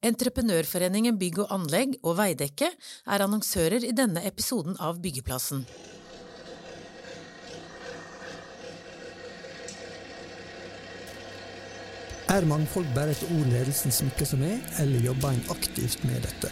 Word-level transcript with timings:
Entreprenørforeningen 0.00 1.18
Bygg 1.20 1.42
og 1.42 1.50
Anlegg 1.52 1.98
og 2.00 2.14
Veidekke 2.16 2.70
er 2.72 3.20
annonsører 3.20 3.84
i 3.84 3.92
denne 3.92 4.22
episoden 4.24 4.78
av 4.80 4.96
Byggeplassen. 5.04 5.66
Er 12.32 12.48
mangfold 12.48 12.88
bare 12.96 13.12
et 13.12 13.26
ord 13.28 13.52
ledelsen 13.52 13.92
smykker 13.92 14.32
seg 14.32 14.40
med, 14.40 14.64
eller 14.80 15.04
jobber 15.04 15.34
en 15.34 15.44
aktivt 15.52 16.08
med 16.08 16.24
dette? 16.24 16.48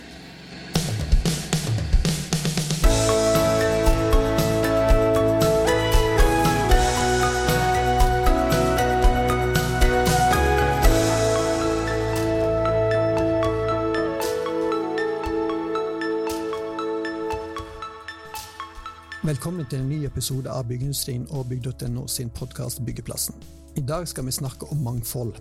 Velkommen 19.28 19.66
til 19.68 19.82
en 19.82 19.90
ny 19.90 19.96
episode 20.08 20.48
av 20.48 20.70
Byggeindustrien 20.70 21.26
og 21.36 21.50
bygg.no 21.50 22.06
sin 22.08 22.30
podkast 22.32 22.78
Byggeplassen. 22.80 23.34
I 23.76 23.82
dag 23.84 24.06
skal 24.08 24.24
vi 24.24 24.32
snakke 24.32 24.64
om 24.72 24.80
mangfold, 24.80 25.34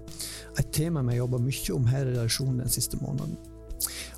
et 0.60 0.74
tema 0.76 1.00
vi 1.06 1.14
har 1.14 1.22
jobba 1.22 1.40
mye 1.40 1.76
om 1.78 1.88
her 1.88 2.02
i 2.02 2.10
redaksjonen 2.10 2.58
den 2.66 2.74
siste 2.74 3.00
måneden. 3.00 3.38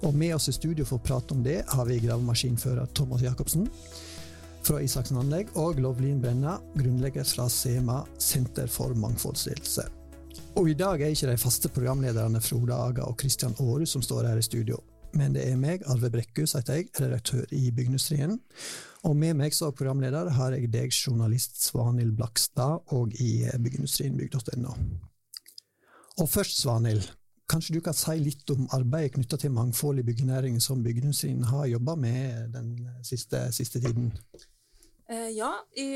Og 0.01 0.17
Med 0.17 0.33
oss 0.39 0.49
i 0.49 0.55
studio 0.57 0.87
for 0.89 0.97
å 0.97 1.05
prate 1.05 1.37
om 1.37 1.45
det 1.45 1.59
har 1.69 1.85
vi 1.85 1.99
gravemaskinfører 2.01 2.89
Thomas 2.97 3.21
Jacobsen 3.21 3.69
fra 4.65 4.81
Isaksen 4.81 5.21
Anlegg 5.21 5.53
og 5.53 5.77
Lovlin 5.77 6.17
Brenna, 6.23 6.57
grunnlegger 6.73 7.29
fra 7.29 7.45
SEMA, 7.45 8.01
Senter 8.17 8.65
for 8.65 8.97
mangfoldsledelse. 8.97 9.85
Og 10.57 10.73
I 10.73 10.79
dag 10.81 11.03
er 11.03 11.13
ikke 11.13 11.29
de 11.29 11.37
faste 11.45 11.69
programlederne 11.69 12.41
Frode 12.41 12.73
Aga 12.73 13.05
og 13.05 13.21
Kristian 13.21 13.53
Aarhus 13.59 13.93
som 13.93 14.01
står 14.01 14.31
her 14.31 14.41
i 14.41 14.49
studio, 14.49 14.81
men 15.17 15.33
det 15.35 15.45
er 15.49 15.57
meg, 15.59 15.83
Arve 15.89 16.11
Brekkhus 16.13 16.53
heter 16.57 16.79
jeg, 16.79 16.89
redaktør 16.99 17.49
i 17.55 17.69
Byggindustrien. 17.75 18.37
Og 19.07 19.15
med 19.17 19.37
meg 19.39 19.55
som 19.55 19.73
programleder 19.73 20.29
har 20.35 20.53
jeg 20.55 20.69
deg, 20.73 20.93
journalist 20.93 21.61
Svanhild 21.63 22.17
Blakstad, 22.17 22.83
og 22.95 23.15
i 23.21 23.45
byggindustrien 23.63 24.17
bygg.no. 24.19 24.75
Og 26.19 26.29
først, 26.29 26.59
Svanhild, 26.61 27.07
kanskje 27.49 27.77
du 27.77 27.81
kan 27.85 27.97
si 27.97 28.17
litt 28.21 28.51
om 28.53 28.67
arbeidet 28.75 29.15
knytta 29.15 29.39
til 29.41 29.53
mangfold 29.55 30.01
i 30.01 30.05
byggenæringen 30.05 30.61
som 30.61 30.83
byggindustrien 30.83 31.43
har 31.49 31.65
jobba 31.71 31.95
med 31.95 32.53
den 32.53 32.73
siste, 33.03 33.47
siste 33.55 33.81
tiden? 33.81 34.11
Eh, 35.09 35.31
ja, 35.33 35.55
i, 35.73 35.89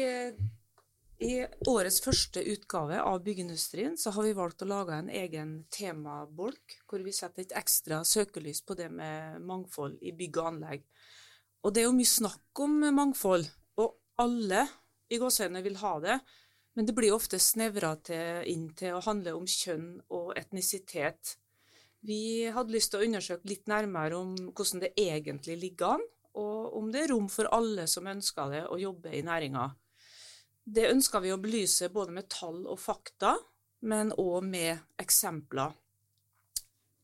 i, 1.24 1.34
årets 1.72 2.02
første 2.04 2.42
utgave 2.52 3.00
av 3.02 3.22
Byggeindustrien 3.24 3.96
så 4.00 4.12
har 4.16 4.26
vi 4.28 4.36
valgt 4.38 4.64
å 4.66 4.70
lage 4.70 4.98
en 4.98 5.10
egen 5.10 5.56
temabolk, 5.72 6.78
hvor 6.90 7.04
vi 7.06 7.14
setter 7.16 7.46
et 7.46 7.56
ekstra 7.58 8.02
søkelys 8.08 8.64
på 8.68 8.76
det 8.80 8.90
med 8.92 9.42
mangfold 9.48 10.00
i 10.04 10.14
bygg 10.18 10.40
og 10.42 10.50
anlegg. 10.52 10.88
Og 11.64 11.74
det 11.74 11.84
er 11.84 11.88
jo 11.88 11.96
mye 11.96 12.12
snakk 12.12 12.64
om 12.66 12.80
mangfold, 12.92 13.48
og 13.80 13.94
alle 14.20 14.66
i 15.14 15.20
gåseøynene 15.22 15.64
vil 15.64 15.80
ha 15.84 15.94
det. 16.04 16.18
Men 16.74 16.88
det 16.90 16.96
blir 16.98 17.14
ofte 17.14 17.38
snevra 17.38 17.94
inn 18.50 18.72
til 18.76 18.98
å 18.98 19.04
handle 19.06 19.36
om 19.38 19.46
kjønn 19.46 20.02
og 20.12 20.34
etnisitet. 20.40 21.36
Vi 22.04 22.50
hadde 22.52 22.74
lyst 22.74 22.92
til 22.92 23.04
å 23.04 23.08
undersøke 23.08 23.48
litt 23.48 23.70
nærmere 23.70 24.18
om 24.18 24.34
hvordan 24.50 24.82
det 24.82 24.96
egentlig 25.00 25.60
ligger 25.62 26.00
an, 26.00 26.08
og 26.34 26.74
om 26.80 26.90
det 26.92 27.04
er 27.04 27.14
rom 27.14 27.30
for 27.30 27.48
alle 27.54 27.86
som 27.88 28.10
ønsker 28.10 28.52
det, 28.52 28.64
å 28.68 28.82
jobbe 28.82 29.14
i 29.14 29.22
næringa. 29.24 29.70
Det 30.64 30.88
ønska 30.90 31.20
vi 31.20 31.34
å 31.34 31.40
belyse 31.42 31.90
både 31.92 32.16
med 32.16 32.30
tall 32.32 32.64
og 32.72 32.80
fakta, 32.80 33.36
men 33.84 34.14
òg 34.16 34.46
med 34.48 34.80
eksempler. 35.02 35.74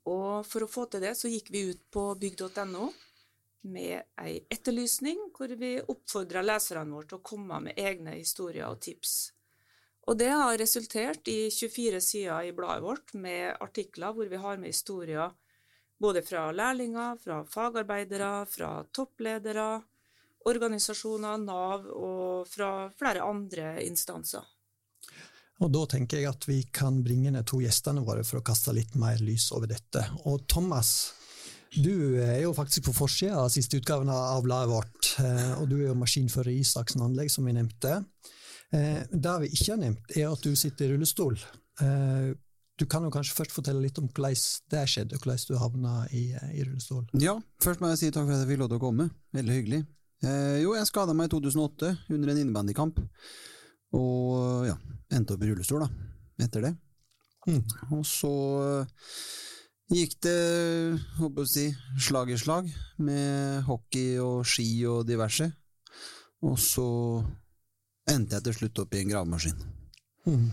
Og 0.10 0.46
for 0.48 0.64
å 0.64 0.70
få 0.72 0.86
til 0.88 1.04
det, 1.04 1.16
så 1.20 1.30
gikk 1.30 1.52
vi 1.52 1.66
ut 1.74 1.82
på 1.92 2.06
bygg.no 2.22 2.88
med 3.70 4.06
ei 4.24 4.38
etterlysning, 4.48 5.26
hvor 5.36 5.52
vi 5.60 5.74
oppfordra 5.82 6.42
leserne 6.46 6.96
våre 6.96 7.10
til 7.10 7.20
å 7.20 7.28
komme 7.32 7.60
med 7.68 7.78
egne 7.78 8.16
historier 8.16 8.70
og 8.70 8.80
tips. 8.86 9.18
Og 10.08 10.18
det 10.18 10.32
har 10.32 10.56
resultert 10.58 11.28
i 11.30 11.52
24 11.52 12.00
sider 12.02 12.48
i 12.48 12.56
bladet 12.56 12.86
vårt 12.86 13.14
med 13.14 13.60
artikler 13.62 14.16
hvor 14.16 14.32
vi 14.32 14.40
har 14.42 14.58
med 14.58 14.72
historier 14.72 15.36
både 16.00 16.24
fra 16.24 16.48
lærlinger, 16.56 17.20
fra 17.20 17.44
fagarbeidere, 17.46 18.46
fra 18.50 18.72
toppledere, 18.96 19.82
organisasjoner, 20.48 21.42
Nav 21.44 21.90
og 21.92 22.48
fra 22.48 22.90
flere 23.00 23.26
andre 23.26 23.76
instanser. 23.84 24.46
Og 25.60 25.72
Da 25.76 25.86
tenker 25.92 26.22
jeg 26.22 26.30
at 26.30 26.46
vi 26.48 26.62
kan 26.72 27.02
bringe 27.04 27.34
ned 27.36 27.48
to 27.50 27.60
gjestene 27.60 28.04
våre 28.08 28.24
for 28.24 28.40
å 28.40 28.46
kaste 28.46 28.72
litt 28.76 28.96
mer 28.96 29.20
lys 29.20 29.50
over 29.52 29.68
dette. 29.68 30.06
Og 30.24 30.46
Thomas, 30.48 31.12
du 31.76 32.16
er 32.24 32.40
jo 32.46 32.54
faktisk 32.56 32.88
på 32.88 32.96
forsida 32.96 33.42
av 33.44 33.52
siste 33.54 33.82
utgaven 33.82 34.10
av 34.14 34.42
bladet 34.46 34.72
vårt, 34.72 35.10
eh, 35.20 35.52
og 35.60 35.68
du 35.70 35.82
er 35.82 35.90
jo 35.90 36.00
maskinfører 36.00 36.54
i 36.54 36.62
Isaksen 36.64 37.04
Anlegg, 37.04 37.30
som 37.32 37.46
vi 37.46 37.58
nevnte. 37.58 38.00
Eh, 38.72 39.04
det 39.12 39.36
vi 39.44 39.52
ikke 39.52 39.74
har 39.74 39.82
nevnt, 39.84 40.16
er 40.16 40.30
at 40.32 40.46
du 40.48 40.56
sitter 40.56 40.88
i 40.88 40.94
rullestol. 40.94 41.36
Eh, 41.84 42.32
du 42.80 42.86
kan 42.88 43.04
jo 43.04 43.12
kanskje 43.12 43.36
først 43.36 43.52
fortelle 43.52 43.84
litt 43.84 44.00
om 44.00 44.08
hvordan 44.08 44.40
det 44.72 44.84
skjedde, 44.88 45.18
og 45.18 45.26
hvordan 45.26 45.48
du 45.50 45.56
havna 45.60 45.94
i, 46.16 46.26
i, 46.56 46.64
rullestol? 46.64 47.04
Ja, 47.20 47.36
først 47.60 47.84
må 47.84 47.92
jeg 47.92 48.00
si 48.00 48.12
takk 48.16 48.30
for 48.30 48.38
at 48.38 48.46
jeg 48.46 48.54
fikk 48.54 48.64
lov 48.64 48.72
til 48.72 48.80
å 48.80 48.86
komme. 48.88 49.10
Veldig 49.36 49.58
hyggelig. 49.58 49.82
Eh, 50.20 50.60
jo, 50.64 50.74
jeg 50.76 50.90
skada 50.90 51.16
meg 51.16 51.30
i 51.30 51.34
2008 51.36 51.94
under 52.12 52.32
en 52.32 52.42
innebandykamp, 52.42 53.00
og 53.96 54.68
ja, 54.68 54.76
endte 55.16 55.36
opp 55.36 55.46
i 55.46 55.52
rullestol 55.52 55.86
da, 55.86 55.90
etter 56.44 56.68
det. 56.68 56.74
Mm. 57.48 57.62
Og 57.96 58.04
så 58.06 58.34
gikk 59.90 60.18
det 60.26 60.40
håper 61.18 61.46
å 61.46 61.50
si, 61.50 61.70
slag 61.98 62.34
i 62.34 62.38
slag 62.38 62.68
med 63.02 63.64
hockey 63.70 64.20
og 64.22 64.44
ski 64.48 64.68
og 64.92 65.08
diverse. 65.08 65.50
Og 66.46 66.60
så 66.62 66.90
endte 68.10 68.38
jeg 68.38 68.48
til 68.48 68.58
slutt 68.60 68.84
opp 68.84 68.96
i 68.96 69.04
en 69.04 69.14
gravemaskin. 69.14 69.68
Mm. 70.28 70.50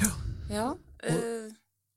Ja. 0.00 0.12
ja 0.52 0.68
øh... 1.08 1.39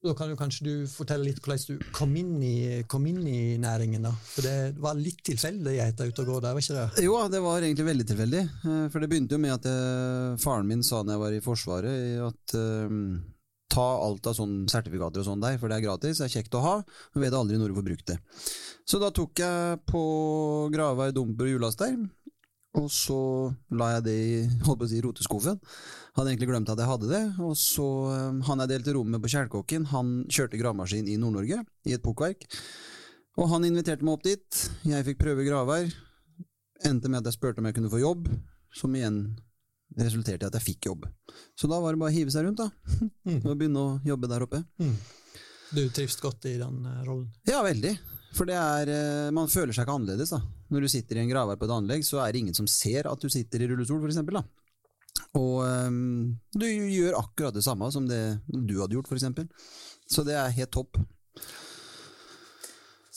Da 0.04 0.12
kan 0.20 0.28
du 0.28 0.36
kanskje 0.36 0.66
du 0.66 0.72
fortelle 0.92 1.30
litt 1.30 1.38
hvordan 1.40 1.78
du 1.80 1.84
kom 1.96 2.12
inn 2.20 2.34
i, 2.44 2.84
kom 2.92 3.06
inn 3.08 3.22
i 3.24 3.56
næringen. 3.62 4.04
da. 4.04 4.12
For 4.12 4.44
det 4.44 4.82
var 4.84 5.00
litt 5.00 5.22
tilfeldig 5.24 5.78
ute 5.80 6.26
og 6.26 6.28
gå 6.28 6.40
der, 6.44 6.52
var 6.52 6.60
ikke 6.60 6.76
det? 6.76 7.06
Jo, 7.06 7.14
det 7.32 7.40
var 7.46 7.64
egentlig 7.64 7.86
veldig 7.88 8.08
tilfeldig. 8.10 8.42
Eh, 8.44 8.82
for 8.92 9.00
det 9.00 9.10
begynte 9.14 9.38
jo 9.38 9.44
med 9.46 9.56
at 9.56 9.70
jeg, 9.70 10.42
faren 10.44 10.68
min 10.68 10.84
sa 10.84 11.06
da 11.08 11.16
jeg 11.16 11.24
var 11.24 11.38
i 11.38 11.44
Forsvaret, 11.46 12.20
at 12.28 12.56
um, 12.60 13.06
ta 13.72 13.86
alt 14.04 14.28
av 14.28 14.36
sånne 14.38 14.68
sertifikater 14.72 15.24
og 15.24 15.30
sånn 15.30 15.44
der, 15.46 15.56
for 15.62 15.72
det 15.72 15.80
er 15.80 15.86
gratis, 15.88 16.20
det 16.20 16.28
er 16.28 16.36
kjekt 16.36 16.60
å 16.60 16.66
ha, 16.66 16.76
men 17.14 17.24
vet 17.24 17.38
aldri 17.40 17.62
når 17.62 17.72
du 17.72 17.80
får 17.80 17.88
brukt 17.88 18.12
det. 18.12 18.20
Så 18.84 19.00
da 19.00 19.08
tok 19.16 19.40
jeg 19.40 19.80
på 19.88 20.04
Gravei 20.74 21.14
dumper 21.16 21.48
og 21.48 21.56
hjullast 21.56 21.80
der, 21.80 21.96
og 22.74 22.88
så 22.90 23.18
la 23.78 23.92
jeg 23.96 24.06
det 24.08 24.16
i 24.18 24.38
holdt 24.66 24.80
på 24.82 24.88
å 24.88 24.90
si, 24.90 25.02
roteskuffen. 25.04 25.60
Hadde 26.18 26.32
egentlig 26.32 26.50
glemt 26.50 26.72
at 26.74 26.80
jeg 26.82 26.90
hadde 26.90 27.10
det. 27.12 27.22
Og 27.46 27.54
så 27.58 27.86
um, 28.10 28.40
Han 28.48 28.64
jeg 28.64 28.72
delte 28.72 28.96
rom 28.98 29.12
med 29.14 29.22
på 29.22 29.30
Kjælkåken, 29.34 29.86
han 29.94 30.16
kjørte 30.26 30.58
gravemaskin 30.62 31.10
i 31.10 31.20
Nord-Norge, 31.22 31.62
i 31.86 31.94
et 31.94 32.04
pukkverk. 32.06 32.48
Og 33.38 33.50
han 33.50 33.66
inviterte 33.66 34.06
meg 34.06 34.18
opp 34.18 34.26
dit. 34.26 34.64
Jeg 34.90 35.06
fikk 35.06 35.22
prøve 35.22 35.46
gravvær. 35.46 35.90
Endte 36.90 37.10
med 37.10 37.22
at 37.22 37.30
jeg 37.30 37.38
spurte 37.38 37.62
om 37.62 37.70
jeg 37.70 37.78
kunne 37.78 37.92
få 37.94 38.02
jobb, 38.02 38.28
som 38.76 38.94
igjen 38.98 39.22
resulterte 39.98 40.46
i 40.46 40.50
at 40.50 40.58
jeg 40.58 40.68
fikk 40.72 40.90
jobb. 40.90 41.06
Så 41.58 41.70
da 41.70 41.78
var 41.82 41.94
det 41.94 42.02
bare 42.02 42.14
å 42.14 42.16
hive 42.16 42.34
seg 42.34 42.48
rundt 42.48 42.62
da, 42.62 42.70
mm. 43.30 43.40
og 43.44 43.54
begynne 43.54 43.84
å 43.84 43.94
jobbe 44.06 44.30
der 44.32 44.46
oppe. 44.46 44.64
Mm. 44.82 44.98
Du 45.74 45.84
trives 45.94 46.18
godt 46.22 46.50
i 46.50 46.58
den 46.58 46.82
uh, 46.86 47.02
rollen? 47.06 47.30
Ja, 47.50 47.62
veldig. 47.66 47.94
For 48.34 48.50
det 48.50 48.58
er, 48.58 48.90
uh, 48.90 49.34
man 49.34 49.50
føler 49.50 49.74
seg 49.74 49.86
ikke 49.86 49.98
annerledes. 49.98 50.34
da. 50.34 50.42
Når 50.74 50.86
du 50.86 50.90
sitter 50.90 51.20
i 51.20 51.24
en 51.24 51.30
gravvær 51.30 51.60
på 51.62 51.70
et 51.70 51.76
anlegg, 51.76 52.06
så 52.08 52.24
er 52.24 52.34
det 52.34 52.44
ingen 52.44 52.58
som 52.58 52.70
ser 52.70 53.10
at 53.10 53.22
du 53.22 53.30
sitter 53.30 53.62
i 53.62 53.70
rullestol, 53.70 54.02
for 54.02 54.38
da. 54.40 54.44
Og 55.38 55.60
um, 55.66 56.34
du 56.54 56.66
gjør 56.66 57.18
akkurat 57.20 57.56
det 57.56 57.66
samme 57.66 57.90
som 57.94 58.08
det 58.10 58.22
du 58.48 58.80
hadde 58.80 58.98
gjort, 58.98 59.12
eksempel. 59.14 59.50
Så 60.10 60.26
det 60.26 60.38
er 60.38 60.56
helt 60.58 60.74
topp. 60.74 60.98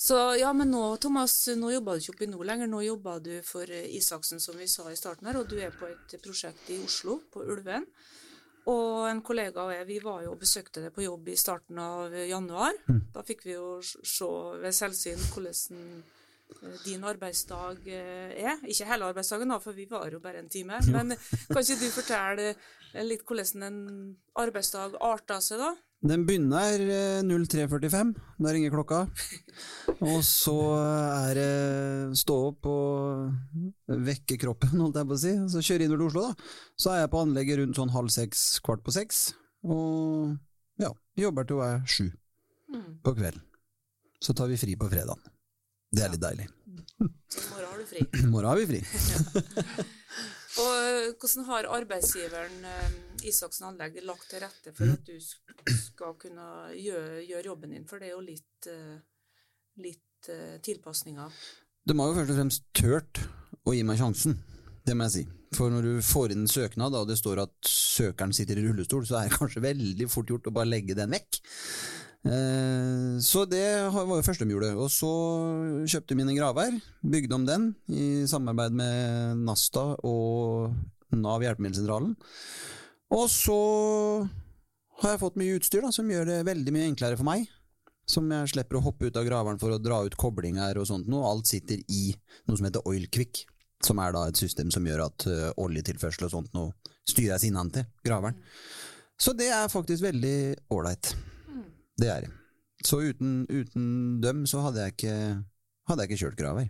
Så 0.07 0.17
ja, 0.39 0.53
men 0.53 0.71
nå, 0.71 0.83
Thomas, 1.03 1.35
nå 1.57 1.73
jobber 1.73 1.97
du 1.97 2.05
ikke 2.05 2.13
oppe 2.15 2.27
i 2.27 2.31
nord 2.31 2.47
lenger. 2.47 2.69
Nå 2.71 2.83
jobber 2.85 3.23
du 3.25 3.33
for 3.45 3.73
eh, 3.73 3.89
Isaksen, 3.97 4.41
som 4.45 4.59
vi 4.61 4.69
sa 4.71 4.85
i 4.93 4.99
starten 4.99 5.27
her, 5.27 5.41
og 5.41 5.49
du 5.51 5.57
er 5.59 5.73
på 5.75 5.89
et 5.89 6.17
prosjekt 6.23 6.69
i 6.71 6.77
Oslo, 6.85 7.19
på 7.33 7.43
Ulven. 7.43 7.89
Og 8.71 9.07
en 9.07 9.23
kollega 9.23 9.63
og 9.63 9.73
jeg 9.73 9.87
vi 9.89 9.97
var 10.03 10.25
jo 10.25 10.35
og 10.35 10.41
besøkte 10.43 10.83
deg 10.85 10.95
på 10.95 11.05
jobb 11.05 11.31
i 11.31 11.39
starten 11.39 11.79
av 11.81 12.15
januar. 12.27 12.75
Mm. 12.91 13.01
Da 13.15 13.23
fikk 13.27 13.47
vi 13.47 13.55
jo 13.55 13.79
se 13.83 14.31
ved 14.63 14.75
selvsyn 14.75 15.23
hvordan 15.33 16.03
din 16.85 17.05
arbeidsdag 17.07 17.89
eh, 17.91 18.35
er. 18.39 18.61
Ikke 18.67 18.89
hele 18.89 19.11
arbeidsdagen, 19.11 19.51
da, 19.51 19.59
for 19.63 19.77
vi 19.77 19.89
var 19.91 20.11
jo 20.13 20.21
bare 20.23 20.43
en 20.43 20.51
time. 20.53 20.79
Men 20.93 21.15
kan 21.51 21.63
ikke 21.63 21.81
du 21.81 21.89
fortelle 21.95 22.55
litt 23.07 23.27
hvordan 23.27 23.67
en 23.67 23.81
arbeidsdag 24.41 24.97
arter 25.05 25.43
seg, 25.45 25.61
da? 25.61 25.75
Den 26.07 26.27
begynner 26.29 26.83
03.45. 27.25 28.13
Eh, 28.13 28.33
da 28.45 28.53
ringer 28.53 28.75
klokka. 28.75 29.03
Og 30.05 30.21
så 30.27 30.57
er 30.77 31.39
det 31.39 32.19
stå 32.21 32.37
opp 32.51 32.69
og 32.71 33.97
vekke 34.07 34.39
kroppen, 34.41 34.77
holdt 34.83 35.01
jeg 35.01 35.11
på 35.11 35.17
å 35.17 35.23
si. 35.23 35.35
Så 35.53 35.65
kjøre 35.65 35.89
innover 35.89 36.05
til 36.05 36.11
Oslo, 36.11 36.27
da. 36.29 36.51
Så 36.77 36.93
er 36.93 37.03
jeg 37.03 37.13
på 37.15 37.23
anlegget 37.25 37.63
rundt 37.63 37.81
sånn 37.81 37.95
halv 37.97 38.13
seks, 38.15 38.47
kvart 38.67 38.85
på 38.87 38.95
seks. 38.95 39.31
Og 39.67 40.37
ja, 40.83 40.93
jobber 41.19 41.49
til 41.49 41.63
hun 41.63 41.71
er 41.71 41.89
sju 41.91 42.05
mm. 42.07 42.91
på 43.07 43.17
kvelden. 43.17 43.43
Så 44.23 44.37
tar 44.37 44.53
vi 44.53 44.61
fri 44.61 44.77
på 44.79 44.89
fredagen. 44.93 45.36
Det 45.93 46.03
er 46.05 46.13
litt 46.13 46.23
deilig. 46.23 46.49
I 46.97 47.07
morgen 47.51 47.69
har 47.71 47.79
du 47.79 47.87
fri. 47.87 48.03
I 48.23 48.27
morgen 48.31 48.51
har 48.51 48.61
vi 48.61 48.67
fri. 48.71 48.81
Og 50.57 50.73
eh, 50.73 51.11
hvordan 51.21 51.45
har 51.51 51.69
arbeidsgiveren 51.77 52.65
eh, 52.65 52.97
Isaksen 53.29 53.69
Anlegg 53.69 53.99
lagt 54.09 54.31
til 54.31 54.41
rette 54.41 54.73
for 54.77 54.95
at 54.95 55.05
du 55.05 55.17
skal 55.21 56.17
kunne 56.21 56.47
gjøre, 56.73 57.21
gjøre 57.27 57.51
jobben 57.51 57.75
din? 57.77 57.87
For 57.89 58.01
det 58.01 58.11
er 58.11 58.15
jo 58.15 58.25
litt, 58.25 58.71
eh, 58.73 58.97
litt 59.85 60.03
tilpasninger. 60.65 61.35
De 61.87 61.95
har 61.95 62.09
jo 62.09 62.15
først 62.17 62.33
og 62.33 62.39
fremst 62.41 62.65
tørt 62.75 63.21
å 63.69 63.75
gi 63.77 63.83
meg 63.87 64.01
sjansen, 64.01 64.41
det 64.87 64.97
må 64.97 65.07
jeg 65.07 65.13
si. 65.13 65.25
For 65.55 65.71
når 65.71 65.87
du 65.87 65.93
får 66.03 66.33
inn 66.35 66.43
en 66.43 66.51
søknad, 66.51 66.97
og 66.99 67.07
det 67.07 67.19
står 67.21 67.45
at 67.45 67.69
søkeren 67.71 68.35
sitter 68.35 68.59
i 68.59 68.65
rullestol, 68.65 69.05
så 69.07 69.21
er 69.21 69.29
det 69.29 69.39
kanskje 69.39 69.63
veldig 69.63 70.09
fort 70.11 70.33
gjort 70.33 70.49
å 70.51 70.55
bare 70.57 70.73
legge 70.73 70.97
den 70.99 71.15
vekk. 71.15 71.39
Eh, 72.27 73.19
Så 73.23 73.45
det 73.49 73.93
var 73.95 74.05
jo 74.19 74.23
første 74.27 74.45
de. 74.45 74.73
Og 74.77 74.91
så 74.91 75.11
kjøpte 75.87 76.17
mine 76.19 76.35
gravær, 76.37 76.75
bygde 77.03 77.35
om 77.35 77.47
den 77.47 77.75
i 77.89 78.27
samarbeid 78.27 78.75
med 78.77 79.45
Nasta 79.47 79.95
og 80.05 80.75
Nav 81.13 81.43
Hjelpemiddelsentralen. 81.43 82.17
Og 83.15 83.29
så 83.31 83.59
har 85.01 85.13
jeg 85.15 85.23
fått 85.23 85.39
mye 85.39 85.59
utstyr 85.61 85.85
da, 85.85 85.93
som 85.95 86.09
gjør 86.11 86.27
det 86.27 86.47
veldig 86.49 86.75
mye 86.75 86.89
enklere 86.91 87.19
for 87.19 87.29
meg. 87.29 87.47
Som 88.07 88.31
jeg 88.31 88.53
slipper 88.53 88.79
å 88.79 88.85
hoppe 88.85 89.09
ut 89.09 89.17
av 89.19 89.27
graveren 89.27 89.59
for 89.59 89.75
å 89.75 89.83
dra 89.83 90.03
ut 90.07 90.17
koblinger 90.19 90.79
og 90.79 90.87
sånt 90.87 91.09
noe. 91.11 91.27
Alt 91.27 91.51
sitter 91.51 91.79
i 91.89 92.11
noe 92.47 92.59
som 92.59 92.67
heter 92.67 92.87
Oilquick, 92.87 93.45
som 93.83 93.99
er 94.03 94.15
da 94.15 94.27
et 94.29 94.39
system 94.39 94.71
som 94.75 94.87
gjør 94.87 95.07
at 95.07 95.27
oljetilførsel 95.59 96.29
og 96.29 96.35
sånt 96.35 96.53
noe 96.55 96.75
styres 97.07 97.47
innentil 97.47 97.87
graveren. 98.07 98.39
Så 99.19 99.33
det 99.37 99.49
er 99.55 99.73
faktisk 99.73 100.05
veldig 100.05 100.37
ålreit. 100.75 101.15
Det 101.97 102.11
er 102.13 102.27
det. 102.27 102.33
Så 102.85 103.01
uten, 103.01 103.47
uten 103.49 103.87
dem 104.23 104.45
så 104.47 104.61
hadde 104.67 104.85
jeg 104.85 104.97
ikke, 104.97 105.15
hadde 105.89 106.05
jeg 106.05 106.11
ikke 106.11 106.25
kjørt 106.25 106.41
graver. 106.41 106.69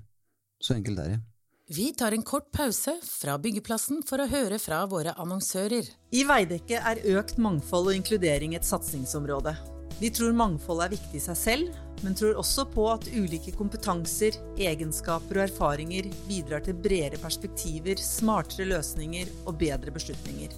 Så 0.63 0.77
enkelt 0.77 1.03
er 1.03 1.17
det. 1.17 1.23
Vi 1.67 1.89
tar 1.99 2.15
en 2.15 2.23
kort 2.23 2.53
pause 2.55 2.93
fra 3.03 3.35
byggeplassen 3.43 4.05
for 4.07 4.23
å 4.23 4.29
høre 4.31 4.61
fra 4.63 4.85
våre 4.87 5.17
annonsører. 5.19 5.89
I 6.15 6.23
Veidekke 6.29 6.79
er 6.79 7.03
økt 7.19 7.41
mangfold 7.43 7.91
og 7.91 7.99
inkludering 7.99 8.55
et 8.55 8.69
satsingsområde. 8.69 9.57
Vi 9.99 10.13
tror 10.15 10.37
mangfold 10.37 10.85
er 10.85 10.93
viktig 10.95 11.19
i 11.19 11.25
seg 11.25 11.41
selv, 11.41 11.83
men 12.05 12.15
tror 12.15 12.39
også 12.39 12.69
på 12.71 12.87
at 12.93 13.09
ulike 13.11 13.55
kompetanser, 13.57 14.39
egenskaper 14.61 15.41
og 15.41 15.47
erfaringer 15.49 16.07
bidrar 16.29 16.63
til 16.63 16.79
bredere 16.79 17.19
perspektiver, 17.19 17.99
smartere 17.99 18.69
løsninger 18.71 19.33
og 19.47 19.57
bedre 19.59 19.95
beslutninger. 19.97 20.55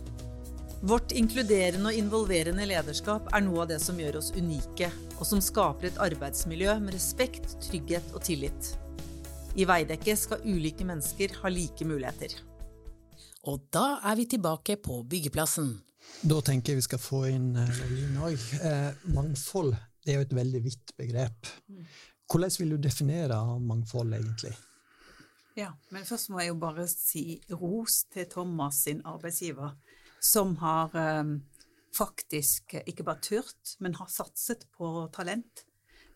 Vårt 0.80 1.12
inkluderende 1.12 1.90
og 1.90 1.96
involverende 1.98 2.66
lederskap 2.70 3.32
er 3.34 3.42
noe 3.42 3.64
av 3.64 3.72
det 3.72 3.80
som 3.82 3.98
gjør 3.98 4.20
oss 4.20 4.28
unike, 4.36 4.92
og 5.18 5.24
som 5.26 5.40
skaper 5.42 5.88
et 5.88 5.98
arbeidsmiljø 6.04 6.76
med 6.84 6.94
respekt, 6.94 7.56
trygghet 7.66 8.12
og 8.14 8.22
tillit. 8.28 8.70
I 9.58 9.66
Veidekke 9.66 10.14
skal 10.14 10.44
ulike 10.46 10.86
mennesker 10.86 11.34
ha 11.40 11.50
like 11.50 11.82
muligheter. 11.88 12.36
Og 13.50 13.66
da 13.74 13.98
er 14.06 14.20
vi 14.20 14.28
tilbake 14.30 14.78
på 14.78 15.00
byggeplassen. 15.02 15.72
Da 16.22 16.38
tenker 16.46 16.72
jeg 16.72 16.82
vi 16.82 16.86
skal 16.86 17.02
få 17.02 17.24
inn 17.32 17.50
eh, 17.58 17.82
Line 17.90 18.22
òg. 18.28 18.46
Eh, 18.62 19.02
mangfold 19.14 19.74
det 20.04 20.14
er 20.14 20.22
jo 20.22 20.28
et 20.28 20.38
veldig 20.38 20.60
vidt 20.64 20.94
begrep. 20.96 21.50
Hvordan 22.30 22.54
vil 22.60 22.70
du 22.76 22.78
definere 22.86 23.36
mangfold, 23.60 24.14
egentlig? 24.14 24.54
Ja, 25.58 25.72
men 25.90 26.06
først 26.06 26.30
må 26.30 26.38
jeg 26.40 26.52
jo 26.52 26.58
bare 26.62 26.86
si 26.88 27.40
ros 27.50 28.04
til 28.12 28.28
Thomas 28.30 28.84
sin 28.86 29.02
arbeidsgiver, 29.04 29.74
som 30.20 30.56
har 30.62 30.94
eh, 30.98 31.32
faktisk 31.98 32.74
ikke 32.86 33.06
bare 33.06 33.22
turt, 33.22 33.74
men 33.80 33.96
har 33.98 34.10
satset 34.12 34.66
på 34.76 35.08
talent. 35.14 35.64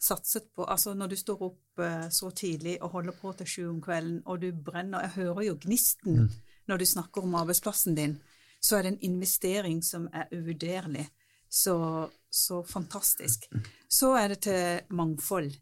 Satset 0.03 0.49
på, 0.55 0.65
altså 0.65 0.95
Når 0.95 1.13
du 1.13 1.17
står 1.17 1.43
opp 1.47 1.79
eh, 1.83 2.09
så 2.11 2.31
tidlig 2.31 2.79
og 2.83 2.97
holder 2.97 3.19
på 3.21 3.33
til 3.39 3.47
sju 3.47 3.69
om 3.71 3.83
kvelden, 3.83 4.23
og 4.27 4.41
du 4.43 4.51
brenner 4.53 5.07
Jeg 5.07 5.17
hører 5.23 5.43
jo 5.47 5.59
gnisten 5.63 6.27
når 6.67 6.79
du 6.79 6.87
snakker 6.87 7.23
om 7.23 7.35
arbeidsplassen 7.35 7.97
din, 7.99 8.17
så 8.61 8.77
er 8.77 8.83
det 8.83 8.93
en 8.93 9.05
investering 9.13 9.83
som 9.85 10.09
er 10.15 10.31
uvurderlig. 10.33 11.09
Så, 11.51 12.09
så 12.31 12.63
fantastisk. 12.65 13.49
Så 13.91 14.15
er 14.17 14.33
det 14.33 14.39
til 14.47 14.95
mangfold. 14.97 15.53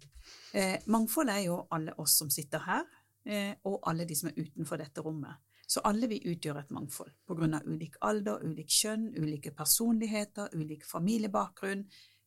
Eh, 0.54 0.76
mangfold 0.86 1.32
er 1.32 1.40
jo 1.46 1.62
alle 1.72 1.96
oss 1.98 2.18
som 2.20 2.30
sitter 2.30 2.62
her, 2.66 2.84
eh, 3.26 3.54
og 3.64 3.80
alle 3.90 4.06
de 4.06 4.16
som 4.16 4.30
er 4.30 4.38
utenfor 4.38 4.78
dette 4.78 5.02
rommet. 5.02 5.40
Så 5.70 5.80
alle 5.86 6.08
vi 6.10 6.18
utgjør 6.26 6.58
et 6.58 6.72
mangfold 6.74 7.12
på 7.30 7.36
grunn 7.38 7.54
av 7.54 7.66
ulik 7.70 7.94
alder, 8.02 8.42
ulik 8.42 8.72
kjønn, 8.74 9.12
ulike 9.14 9.52
personligheter, 9.54 10.50
ulik 10.58 10.82
familiebakgrunn, 10.82 11.84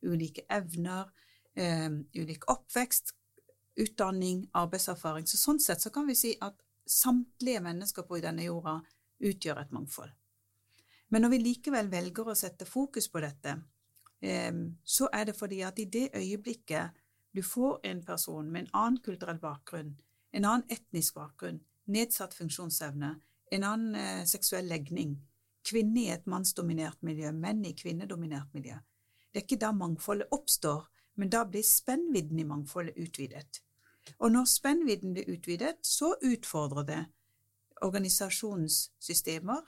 ulike 0.08 0.46
evner, 0.48 1.10
eh, 1.52 1.90
ulik 2.16 2.46
oppvekst, 2.48 3.12
utdanning, 3.84 4.46
arbeidserfaring. 4.56 5.26
Så 5.28 5.36
sånn 5.36 5.60
sett 5.60 5.84
så 5.84 5.92
kan 5.92 6.06
vi 6.08 6.16
si 6.16 6.32
at 6.40 6.56
samtlige 6.88 7.60
mennesker 7.60 8.06
på 8.08 8.22
denne 8.24 8.46
jorda 8.46 8.78
utgjør 9.20 9.60
et 9.60 9.76
mangfold. 9.76 10.12
Men 11.12 11.22
når 11.22 11.34
vi 11.34 11.42
likevel 11.42 11.92
velger 11.92 12.32
å 12.32 12.38
sette 12.38 12.64
fokus 12.64 13.10
på 13.12 13.20
dette, 13.20 13.58
eh, 14.22 14.52
så 14.84 15.10
er 15.12 15.24
det 15.24 15.36
fordi 15.36 15.60
at 15.62 15.78
i 15.78 15.84
det 15.84 16.14
øyeblikket 16.14 16.96
du 17.34 17.42
får 17.42 17.80
en 17.84 18.02
person 18.04 18.50
med 18.50 18.62
en 18.62 18.72
annen 18.72 18.98
kulturell 19.04 19.38
bakgrunn, 19.38 19.94
en 20.32 20.44
annen 20.44 20.66
etnisk 20.70 21.14
bakgrunn, 21.14 21.60
nedsatt 21.86 22.34
funksjonsevne, 22.34 23.14
en 23.54 23.64
annen 23.64 23.94
eh, 23.98 24.24
seksuell 24.28 24.68
legning, 24.68 25.16
kvinne 25.64 26.00
i 26.02 26.10
et 26.12 26.26
mannsdominert 26.30 27.00
miljø, 27.06 27.30
menn 27.32 27.64
i 27.64 27.74
kvinnedominert 27.76 28.52
miljø. 28.56 28.76
Det 29.30 29.40
er 29.40 29.46
ikke 29.46 29.62
da 29.62 29.72
mangfoldet 29.74 30.32
oppstår, 30.34 30.84
men 31.18 31.30
da 31.30 31.44
blir 31.46 31.64
spennvidden 31.66 32.40
i 32.42 32.48
mangfoldet 32.48 32.98
utvidet. 33.00 33.62
Og 34.18 34.32
når 34.34 34.50
spennvidden 34.50 35.14
blir 35.14 35.30
utvidet, 35.32 35.78
så 35.82 36.12
utfordrer 36.22 36.88
det 36.90 37.00
organisasjonssystemer, 37.84 39.62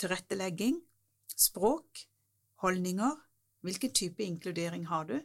tilrettelegging, 0.00 0.80
språk, 1.36 2.06
holdninger, 2.64 3.18
hvilken 3.62 3.92
type 3.94 4.24
inkludering 4.24 4.86
har 4.86 5.04
du? 5.04 5.20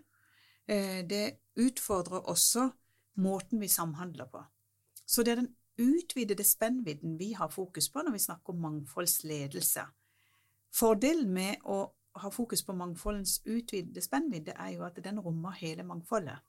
Eh, 0.68 1.08
Det 1.08 1.40
utfordrer 1.56 2.30
også 2.30 2.70
måten 3.16 3.62
vi 3.62 3.68
samhandler 3.68 4.26
på. 4.26 4.44
Så 5.06 5.24
det 5.24 5.32
er 5.32 5.42
den 5.42 5.56
utvidede 5.78 6.44
spennvidden 6.44 7.18
vi 7.20 7.32
har 7.34 7.50
fokus 7.50 7.90
på 7.90 8.02
når 8.02 8.12
vi 8.12 8.20
snakker 8.20 8.54
om 8.54 8.62
mangfoldsledelse. 8.62 9.86
Fordelen 10.74 11.34
med 11.34 11.64
å 11.66 11.80
ha 12.18 12.32
fokus 12.34 12.64
på 12.66 12.74
mangfoldens 12.74 13.42
utvidede 13.46 14.02
spennvidde 14.02 14.56
er 14.58 14.74
jo 14.76 14.86
at 14.88 14.98
den 15.04 15.20
rommer 15.20 15.58
hele 15.60 15.84
mangfoldet. 15.84 16.40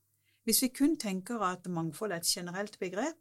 Hvis 0.45 0.63
vi 0.63 0.69
kun 0.69 0.97
tenker 0.97 1.43
at 1.45 1.67
mangfold 1.69 2.13
er 2.13 2.23
et 2.23 2.31
generelt 2.37 2.79
begrep, 2.81 3.17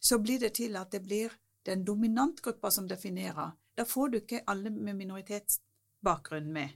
så 0.00 0.18
blir 0.18 0.40
det 0.40 0.54
til 0.56 0.76
at 0.76 0.92
det 0.92 1.02
blir 1.02 1.32
den 1.66 1.84
dominantgruppa 1.84 2.70
som 2.70 2.88
definerer. 2.88 3.50
Da 3.76 3.84
får 3.84 4.08
du 4.08 4.16
ikke 4.16 4.44
alle 4.46 4.70
med 4.70 4.94
minoritetsbakgrunn 4.94 6.52
med. 6.52 6.68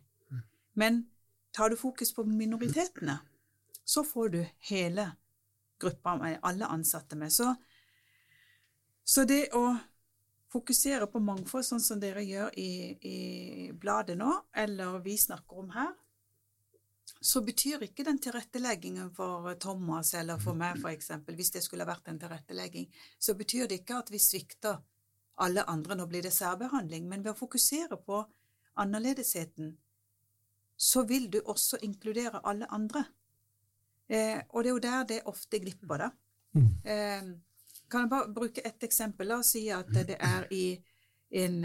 Men 0.75 1.07
tar 1.53 1.69
du 1.69 1.77
fokus 1.77 2.13
på 2.13 2.25
minoritetene, 2.25 3.19
så 3.85 4.05
får 4.05 4.29
du 4.29 4.45
hele 4.71 5.11
gruppa 5.81 6.17
med 6.17 6.39
alle 6.43 6.67
ansatte 6.67 7.17
med. 7.17 7.33
Så, 7.33 7.55
så 9.11 9.25
det 9.27 9.49
å 9.59 9.65
fokusere 10.51 11.07
på 11.11 11.23
mangfold, 11.23 11.67
sånn 11.67 11.83
som 11.83 11.99
dere 12.03 12.23
gjør 12.27 12.55
i, 12.59 12.71
i 13.07 13.19
bladet 13.75 14.19
nå, 14.19 14.31
eller 14.63 15.01
vi 15.03 15.17
snakker 15.19 15.63
om 15.63 15.73
her, 15.75 15.91
så 17.21 17.43
betyr 17.45 17.83
ikke 17.85 18.07
den 18.07 18.21
tilretteleggingen 18.23 19.11
for 19.15 19.51
Thomas 19.61 20.15
eller 20.15 20.39
for 20.41 20.57
meg, 20.57 20.79
eksempel, 20.93 21.35
hvis 21.37 21.51
det 21.57 21.65
skulle 21.67 21.87
vært 21.89 22.09
en 22.09 22.21
tilrettelegging, 22.23 22.87
så 23.19 23.35
betyr 23.39 23.69
det 23.69 23.83
ikke 23.83 23.99
at 23.99 24.15
vi 24.15 24.23
svikter 24.23 24.79
alle 25.43 25.67
andre, 25.69 25.97
nå 25.99 26.07
blir 26.09 26.25
det 26.25 26.33
særbehandling, 26.37 27.09
men 27.11 27.25
ved 27.25 27.35
å 27.35 27.39
fokusere 27.39 27.99
på 28.07 28.23
annerledesheten, 28.81 29.75
så 30.81 31.03
vil 31.09 31.29
du 31.33 31.43
også 31.43 31.83
inkludere 31.85 32.41
alle 32.47 32.69
andre. 32.73 33.05
Eh, 34.09 34.41
og 34.49 34.65
det 34.65 34.71
er 34.71 34.75
jo 34.75 34.83
der 34.87 35.07
det 35.09 35.23
ofte 35.29 35.61
glipper, 35.61 36.07
da. 36.07 36.11
Eh, 36.85 37.31
kan 37.91 38.07
jeg 38.07 38.11
bare 38.11 38.33
bruke 38.35 38.63
ett 38.65 38.83
eksempel? 38.87 39.29
La 39.29 39.41
oss 39.43 39.53
si 39.55 39.67
at 39.75 39.91
det 39.91 40.17
er 40.19 40.47
i 40.55 40.65
en, 41.43 41.65